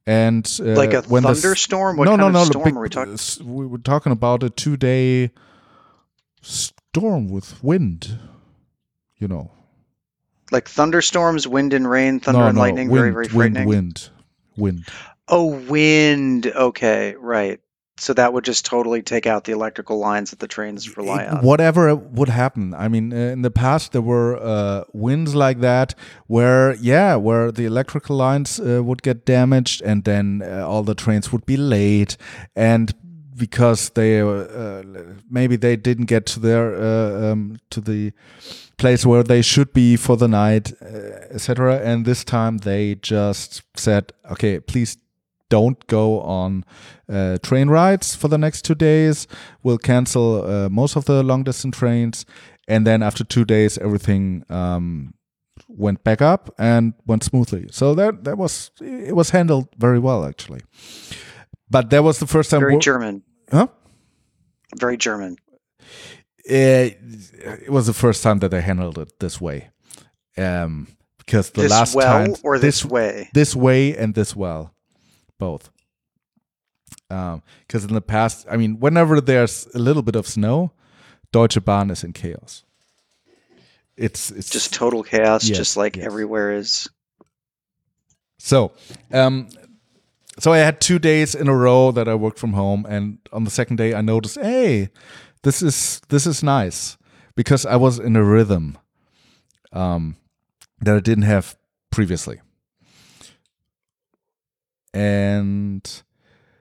[0.06, 1.96] and uh, like a when thunderstorm?
[1.96, 3.18] What no kind no of no storm big- are we talking?
[3.44, 5.30] we were talking about a two day
[6.42, 8.18] storm with wind
[9.18, 9.50] you know
[10.50, 13.68] Like thunderstorms, wind and rain, thunder no, and no, lightning, wind, very very frightening.
[13.68, 14.10] wind
[14.56, 14.84] wind wind
[15.32, 16.46] Oh, wind.
[16.48, 17.60] Okay, right.
[18.00, 21.44] So that would just totally take out the electrical lines that the trains rely on.
[21.44, 22.72] whatever would happen.
[22.72, 25.94] I mean, uh, in the past there were uh, winds like that,
[26.26, 30.94] where yeah, where the electrical lines uh, would get damaged, and then uh, all the
[30.94, 32.16] trains would be late,
[32.56, 32.94] and
[33.36, 34.82] because they uh,
[35.28, 38.12] maybe they didn't get to their uh, um, to the
[38.78, 41.80] place where they should be for the night, uh, etc.
[41.84, 44.96] And this time they just said, okay, please
[45.50, 46.64] don't go on
[47.08, 49.26] uh, train rides for the next two days.
[49.62, 52.24] We'll cancel uh, most of the long distance trains,
[52.66, 55.12] and then after two days, everything um,
[55.68, 57.66] went back up and went smoothly.
[57.70, 60.60] So that that was it was handled very well actually.
[61.68, 62.60] But that was the first time.
[62.60, 63.22] Very wo- German.
[63.52, 63.66] Huh?
[64.78, 65.36] Very German.
[66.44, 66.98] it,
[67.64, 69.70] it was the first time that they handled it this way.
[70.38, 70.86] Um,
[71.18, 73.28] because the this last well time or this, way?
[73.34, 74.74] this way and this well,
[75.40, 75.70] both.
[77.08, 80.72] Because in the past, I mean, whenever there's a little bit of snow,
[81.32, 82.62] Deutsche Bahn is in chaos.
[83.96, 86.06] It's it's Just total chaos, Yes, just like yes.
[86.06, 86.88] everywhere is.
[88.38, 88.72] So,
[89.12, 89.48] um,
[90.38, 93.44] so I had two days in a row that I worked from home, and on
[93.44, 94.88] the second day I noticed, hey,
[95.42, 96.96] this is this is nice
[97.34, 98.78] because I was in a rhythm
[99.72, 100.16] um,
[100.80, 101.56] that I didn't have
[101.90, 102.40] previously,
[104.92, 106.02] and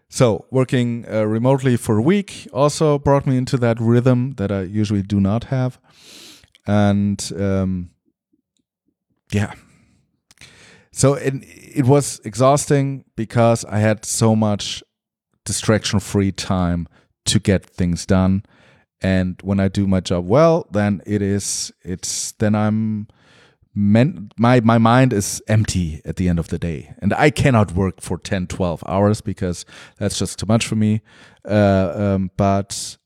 [0.10, 4.64] so working uh, remotely for a week also brought me into that rhythm that I
[4.64, 5.80] usually do not have,
[6.66, 7.92] and um,
[9.32, 9.54] yeah,
[10.92, 14.84] so it, it was exhausting because I had so much
[15.46, 16.88] distraction free time
[17.26, 18.44] to get things done.
[19.02, 23.08] And when I do my job well, then it is, it's, then I'm,
[23.74, 26.94] men, my, my mind is empty at the end of the day.
[27.00, 29.66] And I cannot work for 10, 12 hours because
[29.98, 31.02] that's just too much for me.
[31.48, 32.98] Uh, um, but,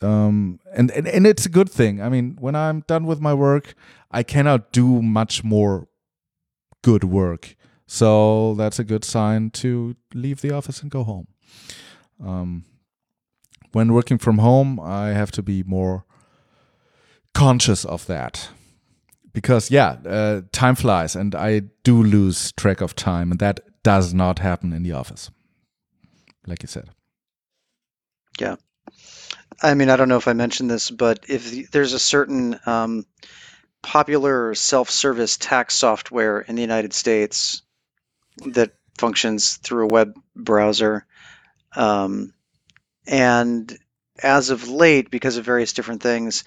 [0.00, 2.00] um, and, and, and it's a good thing.
[2.00, 3.74] I mean, when I'm done with my work,
[4.10, 5.88] I cannot do much more
[6.82, 7.54] good work
[7.86, 11.26] So that's a good sign to leave the office and go home.
[12.24, 12.64] Um,
[13.72, 16.04] when working from home, I have to be more
[17.34, 18.48] conscious of that
[19.32, 24.14] because yeah, uh, time flies, and I do lose track of time, and that does
[24.14, 25.30] not happen in the office,
[26.46, 26.90] like you said.
[28.38, 28.56] Yeah.
[29.62, 33.06] I mean, I don't know if I mentioned this, but if there's a certain um,
[33.82, 37.62] popular self-service tax software in the United States
[38.46, 41.06] that functions through a web browser,
[41.76, 42.32] um,
[43.06, 43.76] and
[44.22, 46.44] as of late, because of various different things,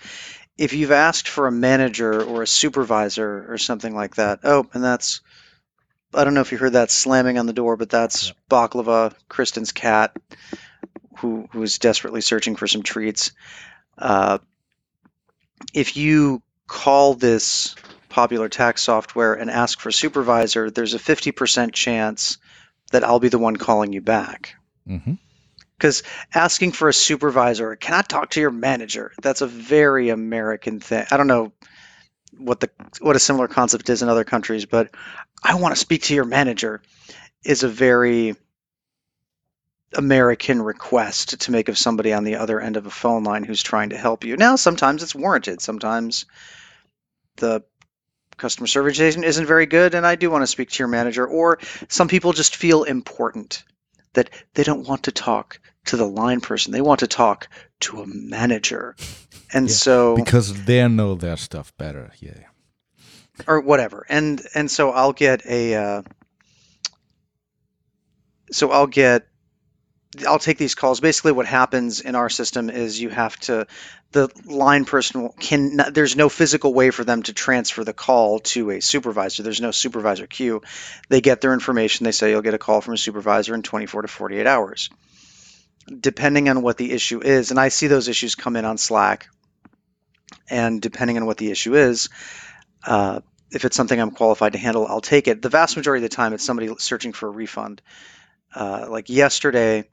[0.57, 4.83] if you've asked for a manager or a supervisor or something like that, oh, and
[4.83, 5.21] that's
[6.13, 9.71] I don't know if you heard that slamming on the door, but that's Baklava, Kristen's
[9.71, 10.15] cat,
[11.17, 13.31] who who's desperately searching for some treats.
[13.97, 14.37] Uh,
[15.73, 17.75] if you call this
[18.09, 22.37] popular tax software and ask for a supervisor, there's a 50% chance
[22.91, 24.55] that I'll be the one calling you back.
[24.87, 25.15] hmm
[25.77, 29.11] Because asking for a supervisor, can I talk to your manager?
[29.21, 31.05] That's a very American thing.
[31.11, 31.51] I don't know
[32.37, 32.69] what the
[33.01, 34.89] what a similar concept is in other countries, but
[35.43, 36.81] I want to speak to your manager
[37.43, 38.35] is a very
[39.93, 43.63] American request to make of somebody on the other end of a phone line who's
[43.63, 44.35] trying to help you.
[44.35, 45.61] Now, sometimes it's warranted.
[45.61, 46.25] Sometimes
[47.37, 47.63] the
[48.37, 51.25] customer service agent isn't very good and I do want to speak to your manager
[51.25, 53.63] or some people just feel important
[54.15, 56.71] that they don't want to talk to the line person.
[56.73, 57.47] They want to talk
[57.81, 58.95] to a manager.
[59.53, 62.11] And Yeah, so Because they know their stuff better.
[62.19, 62.47] Yeah.
[63.47, 64.05] or whatever.
[64.09, 66.01] And and so I'll get a uh,
[68.51, 69.27] so I'll get
[70.27, 70.99] I'll take these calls.
[70.99, 73.67] Basically, what happens in our system is you have to
[74.11, 78.71] the line person can there's no physical way for them to transfer the call to
[78.71, 79.43] a supervisor.
[79.43, 80.61] There's no supervisor queue.
[81.09, 82.05] They get their information.
[82.05, 84.89] They say you'll get a call from a supervisor in 24 to 48 hours,
[85.99, 87.51] depending on what the issue is.
[87.51, 89.27] And I see those issues come in on Slack,
[90.49, 92.09] and depending on what the issue is.
[92.85, 93.19] Uh,
[93.51, 95.41] if it's something I'm qualified to handle, I'll take it.
[95.41, 97.81] The vast majority of the time, it's somebody searching for a refund.
[98.53, 99.85] Uh, like yesterday,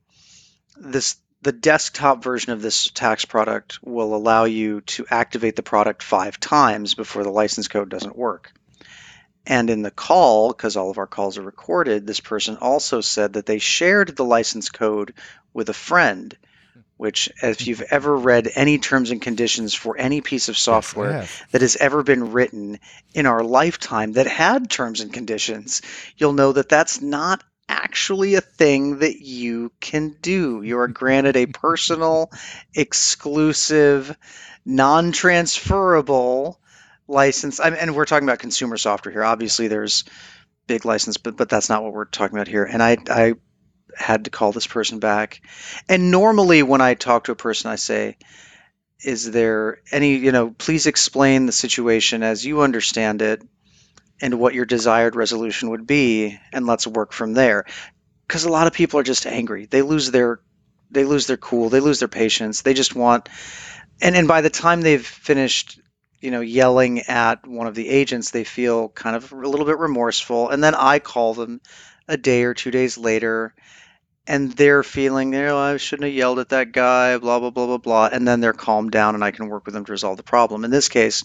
[0.77, 6.03] this the desktop version of this tax product will allow you to activate the product
[6.03, 8.53] five times before the license code doesn't work.
[9.45, 13.33] And in the call, because all of our calls are recorded, this person also said
[13.33, 15.15] that they shared the license code
[15.53, 16.37] with a friend.
[16.97, 21.43] Which, if you've ever read any terms and conditions for any piece of software, Yes,
[21.51, 22.79] that has ever been written
[23.13, 25.83] in our lifetime that had terms and conditions,
[26.17, 30.63] you'll know that that's not actually a thing that you can do.
[30.63, 32.31] You are granted a personal,
[32.75, 34.17] exclusive,
[34.65, 36.61] non transferable
[37.09, 37.61] license.
[37.61, 39.25] I and we're talking about consumer software here.
[39.25, 40.05] Obviously, there's
[40.67, 42.65] big license, but, but that's not what we're talking about here.
[42.65, 43.35] And I, I
[43.97, 45.41] had to call this person back.
[45.89, 48.17] And normally, when I talk to a person, I say,
[49.03, 53.43] is there any, you know, please explain the situation as you understand it
[54.23, 57.67] and what your desired resolution would be, and let's work from there.
[58.27, 59.67] Because a lot of people are just angry.
[59.67, 60.41] They lose their
[60.91, 62.63] they lose their cool, they lose their patience.
[62.63, 63.29] They just want
[64.01, 65.81] and and by the time they've finished,
[66.21, 69.79] you know, yelling at one of the agents, they feel kind of a little bit
[69.79, 70.51] remorseful.
[70.51, 71.61] And then I call them
[72.09, 73.55] a day or two days later
[74.27, 77.67] and they're feeling, you know, I shouldn't have yelled at that guy, blah, blah, blah,
[77.67, 78.09] blah, blah.
[78.13, 80.65] And then they're calmed down and I can work with them to resolve the problem.
[80.65, 81.25] In this case,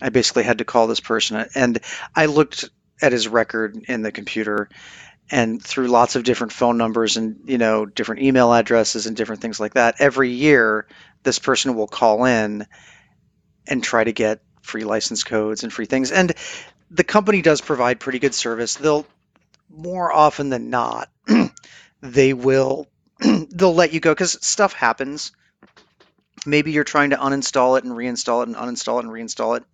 [0.00, 1.78] I basically had to call this person and
[2.14, 2.68] I looked
[3.02, 4.68] at his record in the computer
[5.30, 9.42] and through lots of different phone numbers and, you know, different email addresses and different
[9.42, 9.96] things like that.
[9.98, 10.86] Every year,
[11.24, 12.66] this person will call in
[13.66, 16.12] and try to get free license codes and free things.
[16.12, 16.32] And
[16.92, 18.76] the company does provide pretty good service.
[18.76, 19.04] They'll
[19.68, 21.08] more often than not,
[22.00, 22.86] they will
[23.50, 25.32] they'll let you go because stuff happens.
[26.44, 29.64] Maybe you're trying to uninstall it and reinstall it and uninstall it and reinstall it,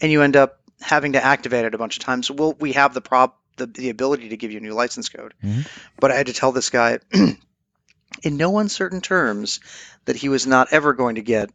[0.00, 2.30] and you end up having to activate it a bunch of times.
[2.30, 5.34] Well, we have the prop the, the ability to give you a new license code,
[5.42, 5.66] Mhm.
[5.98, 6.98] but I had to tell this guy
[8.22, 9.60] in no uncertain terms
[10.04, 11.50] that he was not ever going to get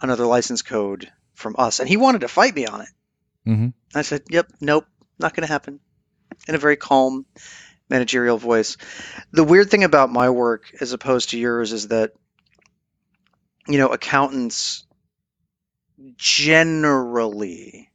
[0.00, 2.88] another license code from us, and he wanted to fight me on it.
[3.44, 4.86] hmm I said, "Yep, nope,
[5.18, 5.80] not going to happen."
[6.48, 7.26] In a very calm,
[7.88, 8.76] managerial voice.
[9.32, 12.12] The weird thing about my work, as opposed to yours, is that
[13.66, 14.84] you know accountants
[16.16, 17.90] generally,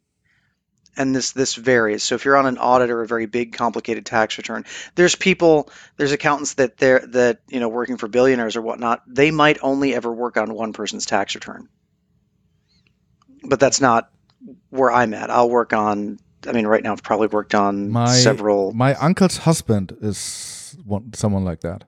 [0.97, 2.03] and this this varies.
[2.03, 4.65] So if you're on an audit or a very big, complicated tax return,
[4.95, 9.03] there's people, there's accountants that they're that you know working for billionaires or whatnot.
[9.07, 11.67] They might only ever work on one person's tax return,
[13.43, 14.09] but that's not
[14.69, 15.29] where I'm at.
[15.29, 18.71] I'll work on I mean, right now I've probably worked on My several.
[18.73, 21.83] my uncle's husband is one, someone like that.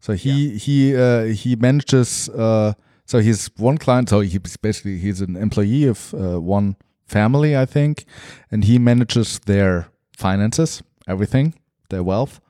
[0.00, 2.28] So he he uh, he manages.
[2.28, 2.72] Uh,
[3.04, 4.08] so he's one client.
[4.08, 6.76] So he's basically he's an employee of uh, one
[7.06, 8.04] family, I think,
[8.50, 11.54] and he manages their finances, everything,
[11.88, 12.40] their wealth,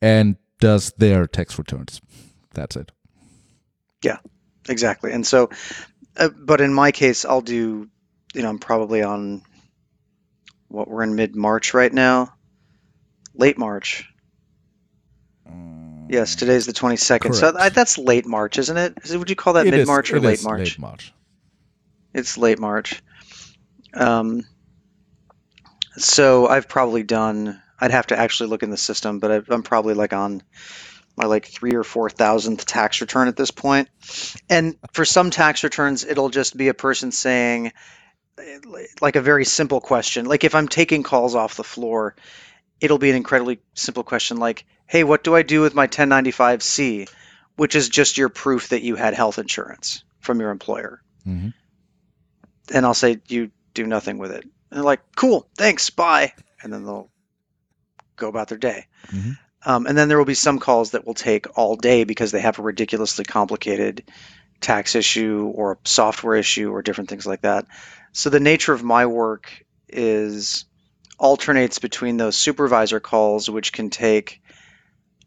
[0.00, 2.00] and does their tax returns.
[2.54, 2.92] That's it.
[4.02, 4.18] Yeah,
[4.68, 5.12] exactly.
[5.12, 5.50] And so,
[6.16, 7.88] uh, but in my case, I'll do,
[8.34, 9.42] you know, I'm probably on
[10.68, 12.34] what we're in mid March right now,
[13.34, 14.08] late March.
[16.08, 17.34] Yes, today's the 22nd.
[17.34, 18.94] So I, that's late March, isn't it?
[19.02, 20.60] Is Would you call that mid March or late March?
[20.60, 21.12] Late March.
[22.14, 23.02] It's late March.
[23.94, 24.44] Um,
[25.96, 27.60] so I've probably done.
[27.80, 30.42] I'd have to actually look in the system, but I've, I'm probably like on
[31.16, 33.88] my like three or four thousandth tax return at this point.
[34.48, 37.72] And for some tax returns, it'll just be a person saying,
[39.00, 40.26] like a very simple question.
[40.26, 42.16] Like if I'm taking calls off the floor,
[42.80, 47.08] it'll be an incredibly simple question like, "Hey, what do I do with my 1095-C?"
[47.56, 51.48] Which is just your proof that you had health insurance from your employer hmm
[52.72, 54.42] and I'll say you do nothing with it.
[54.42, 56.32] And they're like, cool, thanks, bye,
[56.62, 57.10] and then they'll
[58.16, 58.86] go about their day.
[59.08, 59.38] Mhm.
[59.64, 62.40] Um, and then there will be some calls that will take all day because they
[62.40, 64.04] have a ridiculously complicated
[64.60, 67.66] tax issue or a software issue or different things like that.
[68.12, 70.64] So the nature of my work is
[71.18, 74.42] alternates between those supervisor calls, which can take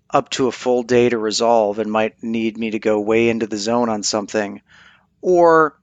[0.10, 3.48] up to a full day to resolve and might need me to go way into
[3.48, 4.62] the zone on something,
[5.22, 5.80] or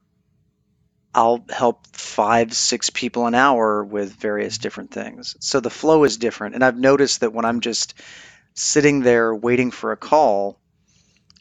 [1.13, 5.35] I'll help five, six people an hour with various different things.
[5.39, 6.55] So the flow is different.
[6.55, 7.95] And I've noticed that when I'm just
[8.53, 10.59] sitting there waiting for a call,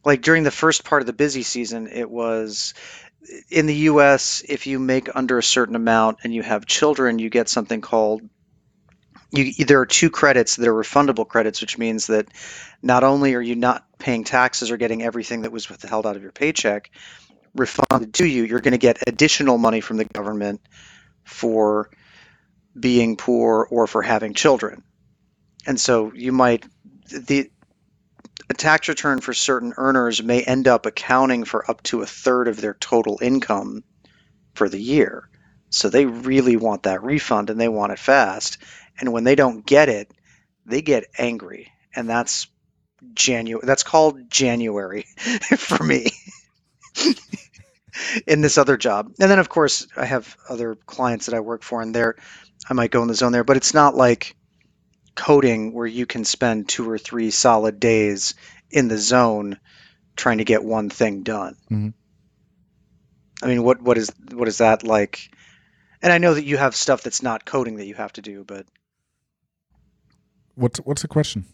[0.06, 2.74] like during the first part of the busy season, it was
[3.50, 7.28] in the US, if you make under a certain amount and you have children, you
[7.28, 8.22] get something called
[9.32, 12.28] you there are two credits that are refundable credits, which means that
[12.80, 16.22] not only are you not paying taxes or getting everything that was withheld out of
[16.22, 16.92] your paycheck
[17.56, 20.60] refunded to you, you're going to get additional money from the government
[21.24, 21.90] for
[22.78, 24.84] being poor or for having children.
[25.66, 26.64] And so you might
[27.10, 27.50] the
[28.48, 32.48] a tax return for certain earners may end up accounting for up to a third
[32.48, 33.82] of their total income
[34.54, 35.28] for the year.
[35.70, 38.58] So they really want that refund and they want it fast.
[38.98, 40.12] And when they don't get it,
[40.64, 41.72] they get angry.
[41.94, 42.46] And that's
[43.14, 43.66] January.
[43.66, 45.02] That's called January
[45.56, 46.10] for me
[48.26, 49.12] in this other job.
[49.20, 52.16] And then, of course, I have other clients that I work for, and there
[52.68, 54.35] I might go in the zone there, but it's not like
[55.16, 58.34] coding where you can spend two or three solid days
[58.70, 59.58] in the zone
[60.14, 61.56] trying to get one thing done.
[61.70, 61.94] Mhm.
[63.42, 65.30] I mean, what what is what is that like?
[66.02, 68.44] And I know that you have stuff that's not coding that you have to do,
[68.44, 68.66] but
[70.54, 71.44] What's what's the question?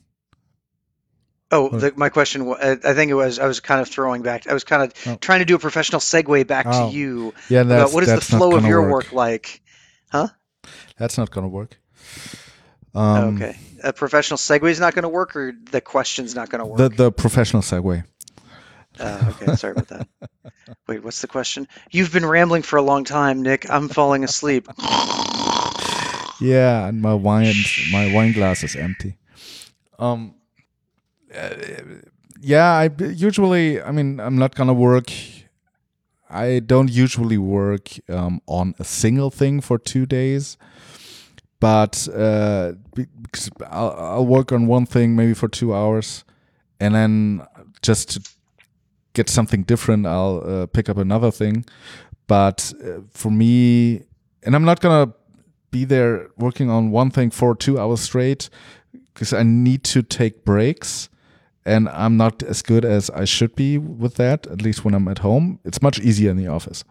[1.50, 4.46] oh, the, my question I think it was I was kind of throwing back.
[4.46, 5.16] I was kind of Oh.
[5.16, 8.12] trying to do a professional segue back Oh, to you Yeah, that's about what is
[8.14, 8.92] the flow of your work.
[9.06, 9.60] work like.
[10.10, 10.28] Huh?
[10.98, 11.78] That's not gonna work.
[12.94, 16.60] Um, okay, a professional segue is not going to work, or the question's not going
[16.60, 16.78] to work.
[16.78, 18.04] The the professional segue.
[18.98, 20.08] Uh, okay, sorry about that.
[20.86, 21.66] Wait, what's the question?
[21.90, 23.70] You've been rambling for a long time, Nick.
[23.70, 24.68] I'm falling asleep.
[26.40, 27.54] Yeah, and my wine
[27.92, 29.16] my wine glass is empty.
[29.98, 30.34] Um,
[31.34, 31.50] uh,
[32.40, 35.10] yeah, I usually I mean I'm not gonna work.
[36.28, 40.56] I don't usually work um, on a single thing for two days,
[41.62, 42.72] but uh,
[43.70, 46.24] I'll, I'll work on one thing maybe for two hours,
[46.80, 47.46] and then
[47.82, 48.30] just to
[49.12, 51.64] get something different, I'll uh, pick up another thing.
[52.26, 54.02] But uh, for me,
[54.42, 55.12] and I'm not gonna
[55.70, 58.50] be there working on one thing for two hours straight
[59.14, 61.08] because I need to take breaks
[61.64, 65.06] and I'm not as good as I should be with that, at least when I'm
[65.06, 65.60] at home.
[65.64, 66.82] It's much easier in the office.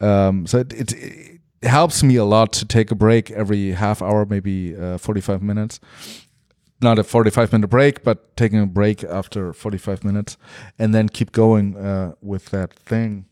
[0.00, 4.00] Um, so it, it, it helps me a lot to take a break every half
[4.02, 5.80] hour, maybe uh, 45 minutes.
[6.82, 10.38] Not a 45 minute break, but taking a break after 45 minutes
[10.78, 13.26] and then keep going uh, with that thing.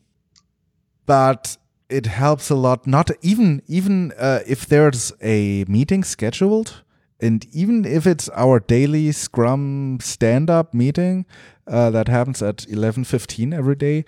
[1.07, 1.57] But
[1.89, 6.83] it helps a lot not even even uh, if there's a meeting scheduled
[7.20, 11.24] and even if it's our daily scrum stand up meeting
[11.66, 14.05] uh, that happens at 11:15 every day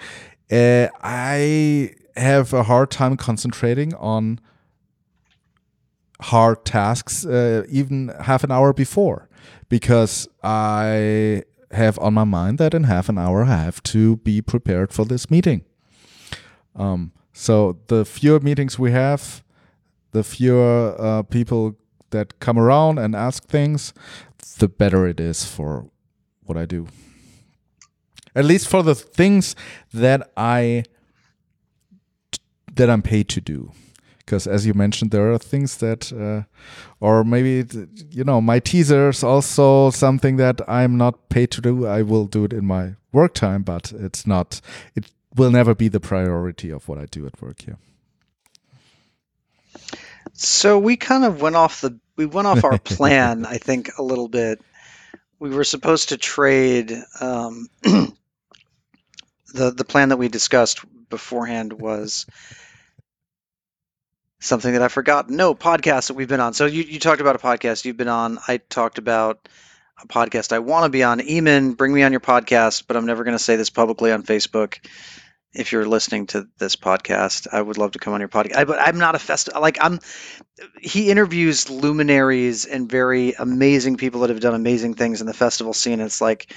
[0.52, 1.90] uh, i
[2.20, 4.40] have a hard time concentrating on
[6.20, 9.28] hard tasks uh, even half an hour before
[9.68, 11.42] because i
[11.72, 15.04] have on my mind that in half an hour i have to be prepared for
[15.04, 15.64] this meeting
[16.76, 19.42] um, so the fewer meetings we have,
[20.12, 21.76] the fewer uh, people
[22.10, 23.92] that come around and ask things,
[24.58, 25.90] the better it is for
[26.42, 26.88] what I do.
[28.34, 29.56] At least for the things
[29.92, 30.84] that I
[32.74, 33.72] that I'm paid to do.
[34.18, 36.44] Because as you mentioned, there are things that, uh,
[37.00, 37.64] or maybe
[38.10, 41.86] you know, my teasers also something that I'm not paid to do.
[41.86, 44.60] I will do it in my work time, but it's not.
[44.94, 47.78] It will never be the priority of what I do at work here.
[50.32, 54.02] So we kind of went off the we went off our plan, I think, a
[54.02, 54.60] little bit.
[55.38, 57.68] We were supposed to trade um,
[59.52, 62.26] the the plan that we discussed beforehand was
[64.40, 65.28] something that I forgot.
[65.28, 66.54] No podcast that we've been on.
[66.54, 68.38] So you, you talked about a podcast you've been on.
[68.48, 69.48] I talked about
[70.02, 71.20] a podcast I want to be on.
[71.20, 74.22] Eamon, bring me on your podcast, but I'm never going to say this publicly on
[74.22, 74.78] Facebook
[75.52, 78.56] if you're listening to this podcast, I would love to come on your podcast.
[78.56, 79.98] I, but I'm not a fest like I'm.
[80.80, 85.72] He interviews luminaries and very amazing people that have done amazing things in the festival
[85.72, 86.00] scene.
[86.00, 86.54] It's like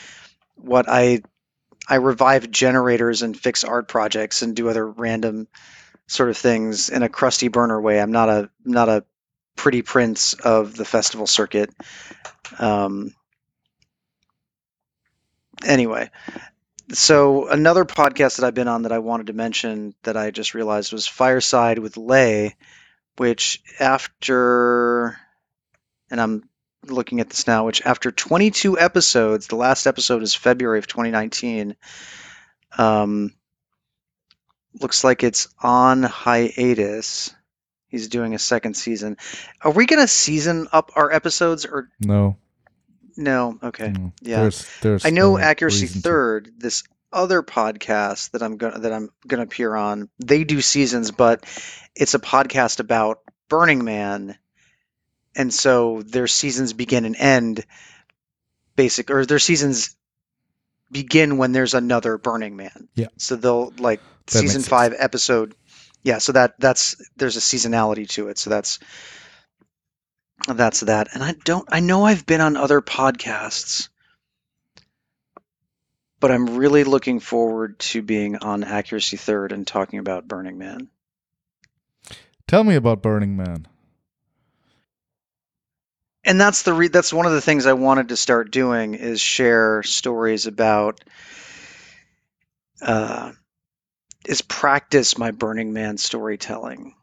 [0.55, 1.23] what I
[1.87, 5.47] I revive generators and fix art projects and do other random
[6.07, 7.99] sort of things in a crusty burner way.
[7.99, 9.05] I'm not a not a
[9.55, 11.69] pretty prince of the festival circuit.
[12.59, 13.13] Um,
[15.65, 16.09] anyway,
[16.91, 20.53] so another podcast that I've been on that I wanted to mention that I just
[20.53, 22.55] realized was Fireside with Lei,
[23.17, 25.17] which after
[26.09, 26.43] and I'm
[26.85, 31.75] looking at this now, which after 22 episodes, the last episode is February of 2019.
[32.77, 33.33] Um,
[34.81, 37.33] looks like it's on hiatus.
[37.87, 39.17] He's doing a second season.
[39.61, 42.37] Are we going to season up our episodes or No.
[43.15, 43.59] no?
[43.61, 43.89] Okay.
[43.89, 44.11] no.
[44.21, 44.41] Yeah.
[44.41, 46.07] There's, there's I know no Accuracy reason to.
[46.07, 50.09] Third, this other podcast that I'm gonna that I'm gonna appear on.
[50.17, 51.45] They do seasons, but
[51.95, 53.19] it's a podcast about
[53.49, 54.35] Burning Man,
[55.35, 57.65] and so their seasons begin and end.
[58.75, 59.95] Basic or their seasons
[60.91, 62.87] begin when there's another Burning Man.
[62.95, 63.07] Yeah.
[63.17, 65.53] So they'll like That season five episode.
[66.01, 66.17] Yeah.
[66.17, 68.37] So that that's there's a seasonality to it.
[68.39, 68.79] So that's
[70.47, 71.09] that's that.
[71.13, 71.67] And I don't.
[71.71, 73.89] I know I've been on other podcasts
[76.23, 80.87] but I'm really looking forward to being on Accuracy Third and talking about Burning Man.
[82.47, 83.67] Tell me about Burning Man.
[86.25, 89.19] And that's the re- that's one of the things I wanted to start doing is
[89.19, 91.03] share stories about
[92.81, 93.33] uh,
[94.25, 96.95] is practice my Burning Man storytelling.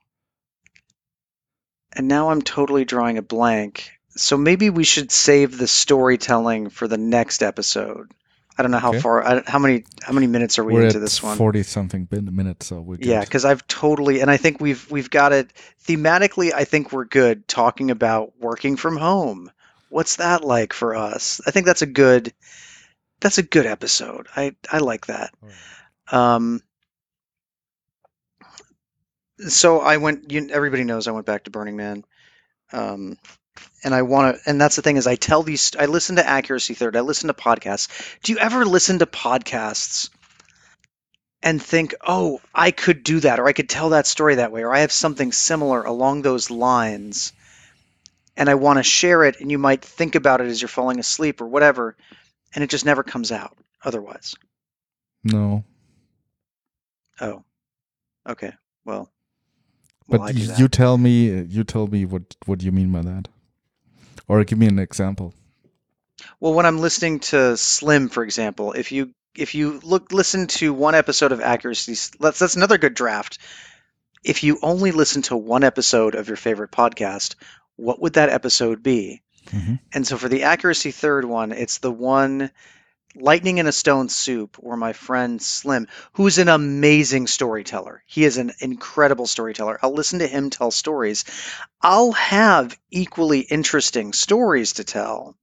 [1.92, 3.90] And now I'm totally drawing a blank.
[4.16, 8.12] So maybe we should save the storytelling for the next episode.
[8.60, 9.00] I don't know how Okay.
[9.00, 11.36] far I, how many how many minutes are we We're into this one?
[11.38, 12.98] forty something minutes, so we're.
[13.00, 15.50] Yeah, because I've totally, and I think we've we've got it
[15.86, 16.52] thematically.
[16.52, 19.50] I think we're good talking about working from home.
[19.88, 21.40] What's that like for us?
[21.46, 22.32] I think that's a good,
[23.20, 24.28] that's a good episode.
[24.36, 25.32] I I like that.
[26.12, 26.62] Um,
[29.48, 30.30] so I went.
[30.30, 32.04] You, everybody knows I went back to Burning Man.
[32.72, 33.16] Um,
[33.84, 35.72] and I want to, and that's the thing is I tell these.
[35.78, 36.96] I listen to Accuracy Third.
[36.96, 37.88] I listen to podcasts.
[38.22, 40.10] Do you ever listen to podcasts?
[41.42, 44.62] and think, oh, I could do that, or I could tell that story that way,
[44.62, 47.32] or I have something similar along those lines,
[48.36, 50.98] and I want to share it, and you might think about it as you're falling
[50.98, 51.96] asleep or whatever,
[52.54, 54.34] and it just never comes out otherwise.
[55.24, 55.64] No,
[57.20, 57.42] Oh,
[58.28, 58.52] okay.
[58.84, 59.10] Well,
[60.08, 60.58] but I do that.
[60.58, 61.42] you tell me.
[61.42, 63.28] You tell me what what you mean by that,
[64.28, 65.34] or give me an example.
[66.38, 70.72] Well, when I'm listening to Slim, for example, if you if you look listen to
[70.72, 73.38] one episode of Accuracy, that's that's another good draft.
[74.22, 77.36] If you only listen to one episode of your favorite podcast,
[77.76, 79.22] what would that episode be?
[79.46, 79.80] Mhm.
[79.92, 82.50] And so for the Accuracy third one, it's the one
[83.16, 88.38] Lightning in a Stone Soup, where my friend Slim, who's an amazing storyteller, he is
[88.38, 89.80] an incredible storyteller.
[89.82, 91.24] I'll listen to him tell stories.
[91.82, 95.36] I'll have equally interesting stories to tell,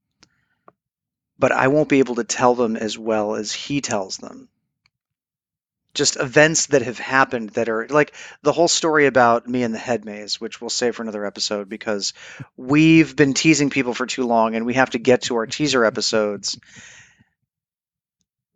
[1.38, 4.48] but I won't be able to tell them as well as he tells them.
[5.94, 8.14] Just events that have happened that are like
[8.44, 11.68] the whole story about me and the head maze, which we'll save for another episode
[11.68, 12.14] because
[12.56, 15.84] we've been teasing people for too long and we have to get to our teaser
[15.84, 16.58] episodes.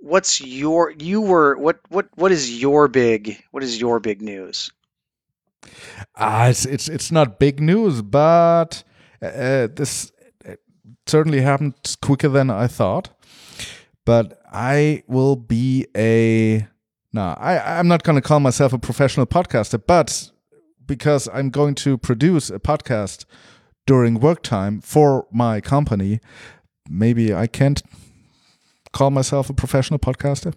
[0.01, 4.71] What's your you were what what what is your big what is your big news?
[6.15, 8.83] Ah, it's it's it's not big news, but
[9.21, 10.11] uh, this
[10.47, 10.55] uh,
[11.05, 13.09] certainly happened quicker than I thought.
[14.03, 16.67] But I will be a
[17.13, 17.35] no.
[17.37, 20.31] I I'm not going to call myself a professional podcaster, but
[20.83, 23.25] because I'm going to produce a podcast
[23.85, 26.19] during work time for my company,
[26.89, 27.81] maybe I can't
[28.91, 30.53] call myself a professional podcaster.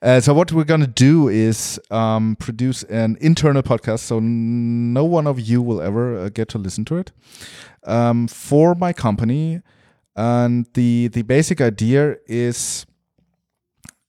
[0.00, 5.04] Uh, so what we're going to do is um, produce an internal podcast, so no
[5.04, 7.12] one of you will ever uh, get to listen to it
[7.84, 9.60] um, for my company.
[10.14, 12.86] And the the basic idea is,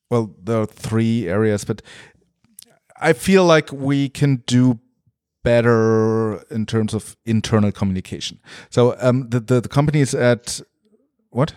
[0.09, 1.81] well, there are three areas, but
[2.99, 4.79] I feel like we can do
[5.43, 8.39] better in terms of internal communication.
[8.69, 10.61] So um, the, the the company is at
[11.29, 11.53] what?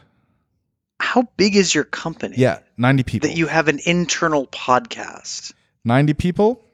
[1.03, 2.37] How big is your company?
[2.39, 3.29] Yeah, ninety people.
[3.29, 5.53] That you have an internal podcast.
[5.85, 6.65] Ninety people,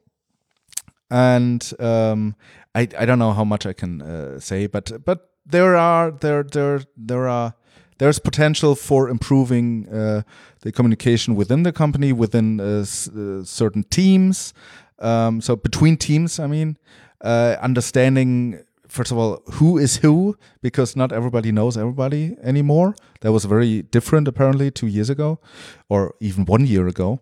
[1.11, 2.35] and um,
[2.74, 6.43] I I don't know how much I can uh, say, but but there are there
[6.43, 7.55] there there are
[7.99, 10.22] there's potential for improving uh,
[10.61, 14.55] the communication within the company, within uh, s- uh, certain teams.
[15.01, 16.76] Um, so between teams, I mean,
[17.24, 22.95] uh, understanding first of all who is who because not everybody knows everybody anymore.
[23.20, 25.41] That was very different apparently two years ago,
[25.89, 27.20] or even one year ago.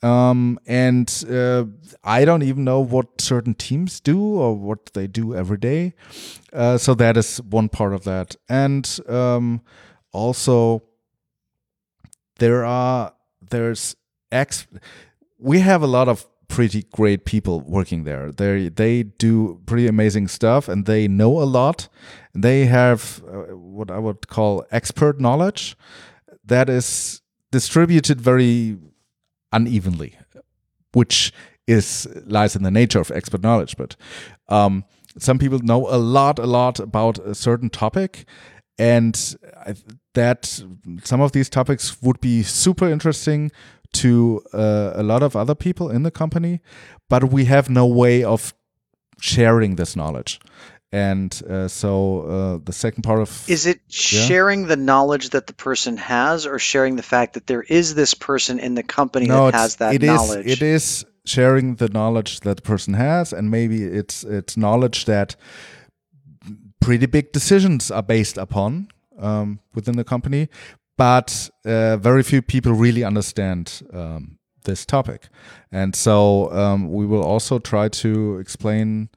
[0.00, 1.64] Um, and uh,
[2.04, 5.94] I don't even know what certain teams do or what they do every day.
[6.52, 9.62] Uh, so that is one part of that, and um,
[10.12, 10.82] also
[12.38, 13.12] there are
[13.50, 13.96] there's
[14.30, 14.66] ex.
[15.38, 18.32] We have a lot of pretty great people working there.
[18.32, 21.88] They they do pretty amazing stuff, and they know a lot.
[22.34, 25.76] They have uh, what I would call expert knowledge
[26.44, 27.22] that is
[27.52, 28.78] distributed very
[29.52, 30.18] unevenly,
[30.92, 31.32] which
[31.66, 33.76] is lies in the nature of expert knowledge.
[33.76, 33.96] But
[34.48, 34.84] um,
[35.18, 38.24] some people know a lot, a lot about a certain topic,
[38.78, 39.36] and
[40.14, 40.62] that
[41.04, 43.50] some of these topics would be super interesting
[43.94, 46.60] to uh, a lot of other people in the company,
[47.08, 48.54] but we have no way of
[49.20, 50.40] sharing this knowledge.
[50.90, 55.52] And uh, so uh, the second part of Is it sharing the knowledge that the
[55.52, 59.46] person has, or sharing the fact that there is this person in the company no,
[59.50, 60.46] that has that it is- knowledge?
[60.46, 65.36] it is sharing the knowledge that the person has, and maybe it's it's knowledge that
[66.80, 70.48] pretty big decisions are based upon um, within the company,
[70.98, 75.28] but uh, very few people really understand um, this topic,
[75.72, 79.08] and so um, we will also try to explain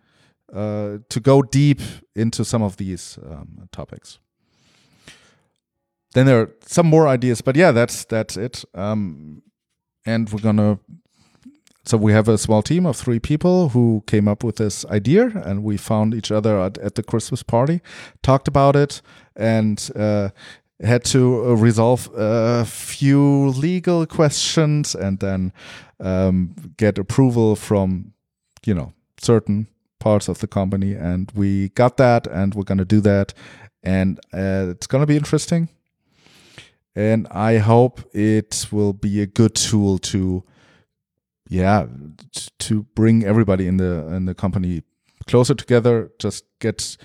[0.54, 1.82] uh, to go deep
[2.16, 4.20] into some of these um, topics.
[6.14, 8.64] Then there are some more ideas, but yeah, that's that's it.
[8.74, 9.42] Um,
[10.06, 10.80] and we're gonna
[11.84, 15.26] so we have a small team of three people who came up with this idea
[15.44, 17.82] and we found each other at, at the christmas party
[18.22, 19.02] talked about it
[19.36, 20.30] and uh,
[20.84, 25.54] had to uh, resolve a few legal questions and then
[26.00, 28.14] um, get approval from
[28.66, 29.68] you know certain
[30.00, 30.94] parts of the company.
[30.94, 33.34] And we got that and we're going to do that.
[33.84, 35.70] And uh, it's going to be interesting.
[36.94, 40.44] And i hope it will be a good tool to
[41.48, 41.86] yeah
[42.60, 44.84] to bring everybody in the in the company
[45.26, 46.12] closer together.
[46.20, 46.98] Just get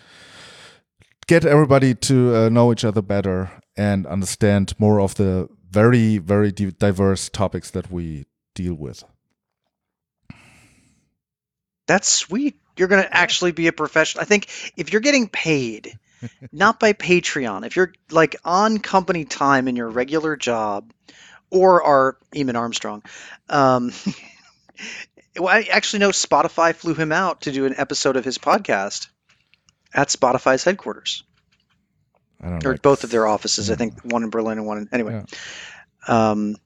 [1.29, 6.53] get everybody to uh, know each other better and understand more of the very very
[6.53, 9.05] di- diverse topics that we deal with
[11.87, 12.57] That's sweet.
[12.77, 14.23] You're going to actually be a professional.
[14.23, 15.99] I think if you're getting paid,
[16.53, 20.93] not by Patreon, if you're like on company time in your regular job,
[21.51, 23.03] or are Eamon Armstrong,
[23.49, 23.93] um,
[25.39, 29.09] well, I actually know Spotify flew him out to do an episode of his podcast
[29.95, 31.23] at Spotify's headquarters,
[32.47, 33.71] i don't or both of their offices.
[33.71, 35.25] I think one in Berlin and one in anyway.
[36.07, 36.57] Um,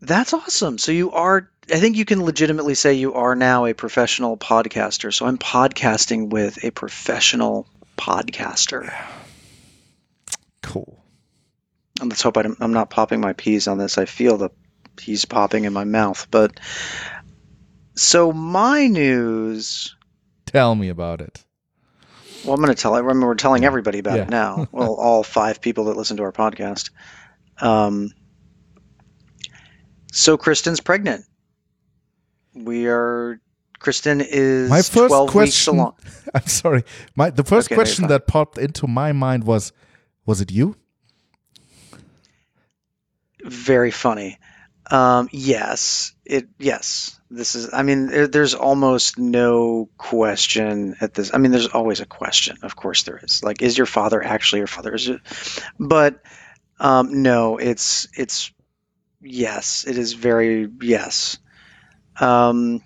[0.00, 0.78] that's awesome.
[0.78, 1.50] So you are.
[1.72, 5.12] I think you can legitimately say you are now a professional podcaster.
[5.12, 7.66] So I'm podcasting with a professional
[7.96, 8.92] podcaster.
[10.62, 11.02] cool
[12.00, 13.98] And let's hope I'm, I'm not popping my peas on this.
[13.98, 14.50] I feel the
[14.96, 16.28] peas popping in my mouth.
[16.30, 16.60] But
[17.94, 19.96] so my news.
[20.44, 21.45] tell me about it
[22.46, 22.94] Well, I'm going to tell.
[22.94, 24.68] I remember we're telling everybody about it now.
[24.72, 26.90] Well, all five people that listen to our podcast.
[27.60, 28.12] Um,
[30.12, 31.24] so Kristen's pregnant.
[32.54, 33.40] We are.
[33.78, 35.96] Kristen is My first 12 weeks question- along.
[36.34, 36.82] i'm sorry
[37.14, 39.70] my the first Okay, question that popped into my mind was
[40.24, 40.74] was it you
[43.44, 44.38] Very funny.
[44.90, 46.48] Um, yes, it.
[46.58, 47.72] Yes, this is.
[47.72, 51.32] I mean, there's almost no question at this.
[51.34, 52.58] I mean, there's always a question.
[52.62, 53.42] Of course, there is.
[53.42, 54.94] Like, is your father actually your father?
[54.94, 55.20] Is it?
[55.78, 56.22] But
[56.78, 58.52] um, no, it's it's
[59.20, 59.84] yes.
[59.86, 61.38] It is very yes.
[62.20, 62.82] Um,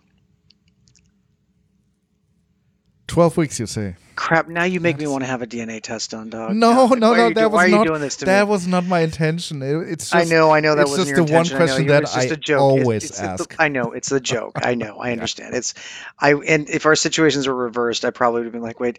[3.11, 3.97] 12 weeks, you say?
[4.17, 4.49] Crap!
[4.49, 6.55] Now you make me want to have a DNA test done, dog.
[6.55, 8.67] No, no, no, that do- was why are not- you doing this to That was
[8.67, 9.63] not my intention.
[9.63, 10.15] It, it's just.
[10.15, 11.59] I know, I know that wasn't just your the one intention.
[11.59, 12.41] Know, question that it's just I a joke.
[12.77, 13.55] It's- always it's the- ask.
[13.59, 14.59] I know it's the joke.
[14.63, 14.99] I know.
[14.99, 15.55] I understand.
[15.55, 15.75] It's
[16.19, 18.99] I and if our situations were reversed, I probably would have been like, wait,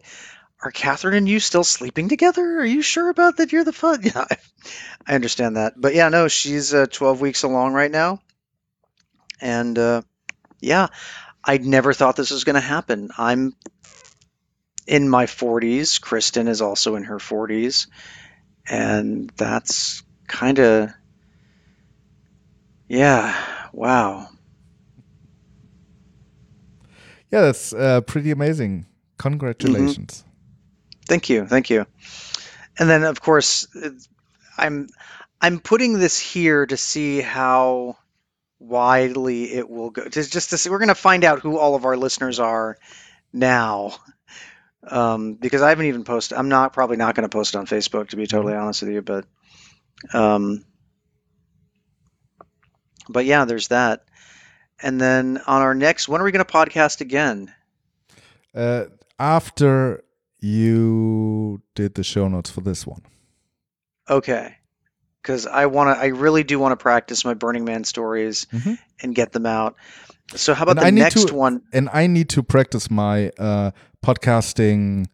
[0.64, 2.60] are Catherine and you still sleeping together?
[2.60, 3.52] Are you sure about that?
[3.52, 4.02] You're the fun.
[4.04, 4.38] Yeah, I,
[5.08, 5.74] I understand that.
[5.78, 8.22] But yeah, no, she's uh, 12 weeks along right now,
[9.40, 10.02] and uh,
[10.60, 10.88] yeah,
[11.44, 13.10] I never thought this was going to happen.
[13.18, 13.54] I'm
[14.88, 16.00] in my 40s.
[16.02, 17.88] Kristen is also in her 40s,
[18.70, 20.92] and that's kind of
[22.88, 23.34] yeah.
[23.72, 24.28] Wow.
[27.32, 28.86] Yeah, that's uh, pretty amazing.
[29.18, 30.26] Congratulations.
[31.06, 31.86] Thank you, thank you.
[32.78, 33.68] And then, of course,
[34.58, 34.90] I'm
[35.40, 37.98] I'm putting this here to see how
[38.60, 40.10] widely it will go.
[40.10, 42.78] Just just to see, we're going to find out who all of our listeners are
[43.32, 43.96] now,
[44.88, 46.38] um, because I haven't even posted.
[46.38, 48.92] I'm not probably not going to post it on Facebook to be totally honest with
[48.92, 49.26] you, but
[50.14, 50.64] um,
[53.10, 54.06] but yeah, there's that.
[54.82, 57.54] And then on our next, when are we going to podcast again?
[58.56, 58.86] Uh,
[59.20, 60.04] after
[60.40, 63.02] you did the show notes for this one.
[64.10, 64.56] Okay.
[65.22, 68.80] Because I want to, I really do want to practice my Burning Man stories Mhm.
[69.02, 69.76] and get them out.
[70.36, 71.62] So how about And the next to- one?
[71.72, 73.72] and I need to practice my uh,
[74.06, 75.08] podcasting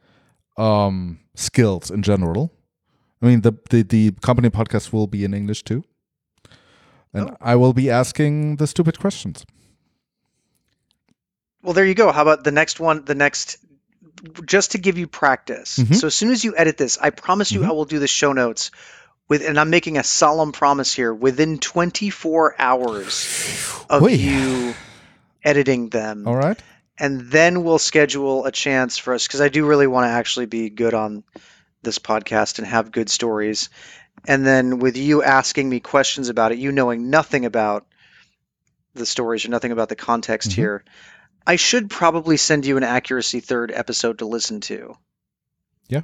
[0.58, 2.52] um, skills in general.
[3.22, 5.84] I mean, the, the the company podcast will be in English too,
[7.14, 7.38] and Oh.
[7.42, 9.46] I will be asking the stupid questions.
[11.64, 12.12] Well, there you go.
[12.12, 13.04] How about the next one?
[13.06, 13.58] The next,
[14.46, 15.78] just to give you practice.
[15.80, 15.96] Mhm.
[15.96, 17.68] So as soon as you edit this, I promise you, Mhm.
[17.70, 18.72] I will do the show notes
[19.28, 21.14] with, and I'm making a solemn promise here.
[21.14, 23.28] Within 24 hours
[23.90, 24.12] of Oy.
[24.14, 24.76] you
[25.44, 26.62] editing them, All right.
[27.00, 30.46] And then we'll schedule a chance for us because I do really want to actually
[30.48, 31.24] be good on
[31.84, 33.70] this podcast and have good stories.
[34.28, 37.86] And then with you asking me questions about it, you knowing nothing about
[38.96, 40.56] the stories or nothing about the context Mhm.
[40.56, 40.84] here,
[41.46, 44.98] I should probably send you an accuracy third episode to listen to.
[45.88, 46.02] Yeah.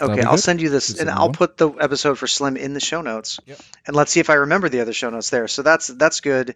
[0.00, 1.34] Okay, I'll send you this, and I'll one.
[1.34, 3.38] put the episode for Slim in the show notes.
[3.44, 3.60] Yep.
[3.86, 5.46] And let's see if I remember the other show notes there.
[5.46, 6.54] So that's that's good.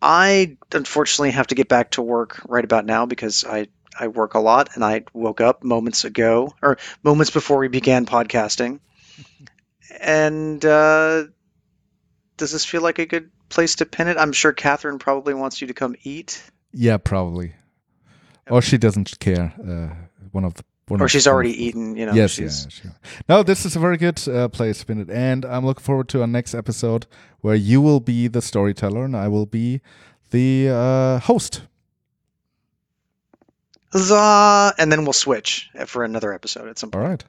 [0.00, 3.68] I unfortunately have to get back to work right about now because I
[3.98, 8.06] I work a lot, and I woke up moments ago or moments before we began
[8.06, 8.80] podcasting.
[10.00, 11.24] And uh,
[12.36, 14.16] does this feel like a good place to pin it?
[14.16, 16.42] I'm sure Catherine probably wants you to come eat,
[16.72, 17.54] Yeah, probably.
[18.50, 19.54] Or she doesn't care.
[19.60, 19.94] Uh,
[20.32, 21.96] one of the one or she's already eaten.
[21.96, 22.90] You know, yes, she's, yeah.
[23.28, 26.26] No, this is a very good uh, place to and I'm looking forward to our
[26.26, 27.06] next episode
[27.40, 29.80] where you will be the storyteller and I will be
[30.30, 31.62] the uh, host.
[33.92, 34.74] Huzzah!
[34.78, 37.08] and then we'll switch for another episode at some point.
[37.08, 37.24] right.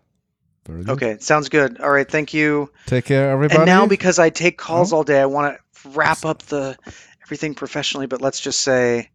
[0.65, 0.93] Very good.
[0.93, 1.79] Okay, sounds good.
[1.79, 2.71] All right, thank you.
[2.87, 3.59] Take care, everybody.
[3.59, 6.75] And now, because I take calls all day, I want to wrap up the
[7.23, 8.07] everything professionally.
[8.07, 9.11] But let's just say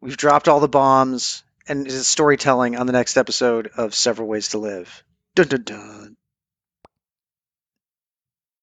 [0.00, 4.58] we've dropped all the bombs, and storytelling on the next episode of Several Ways to
[4.58, 5.02] Live.
[5.34, 6.16] Dun dun dun.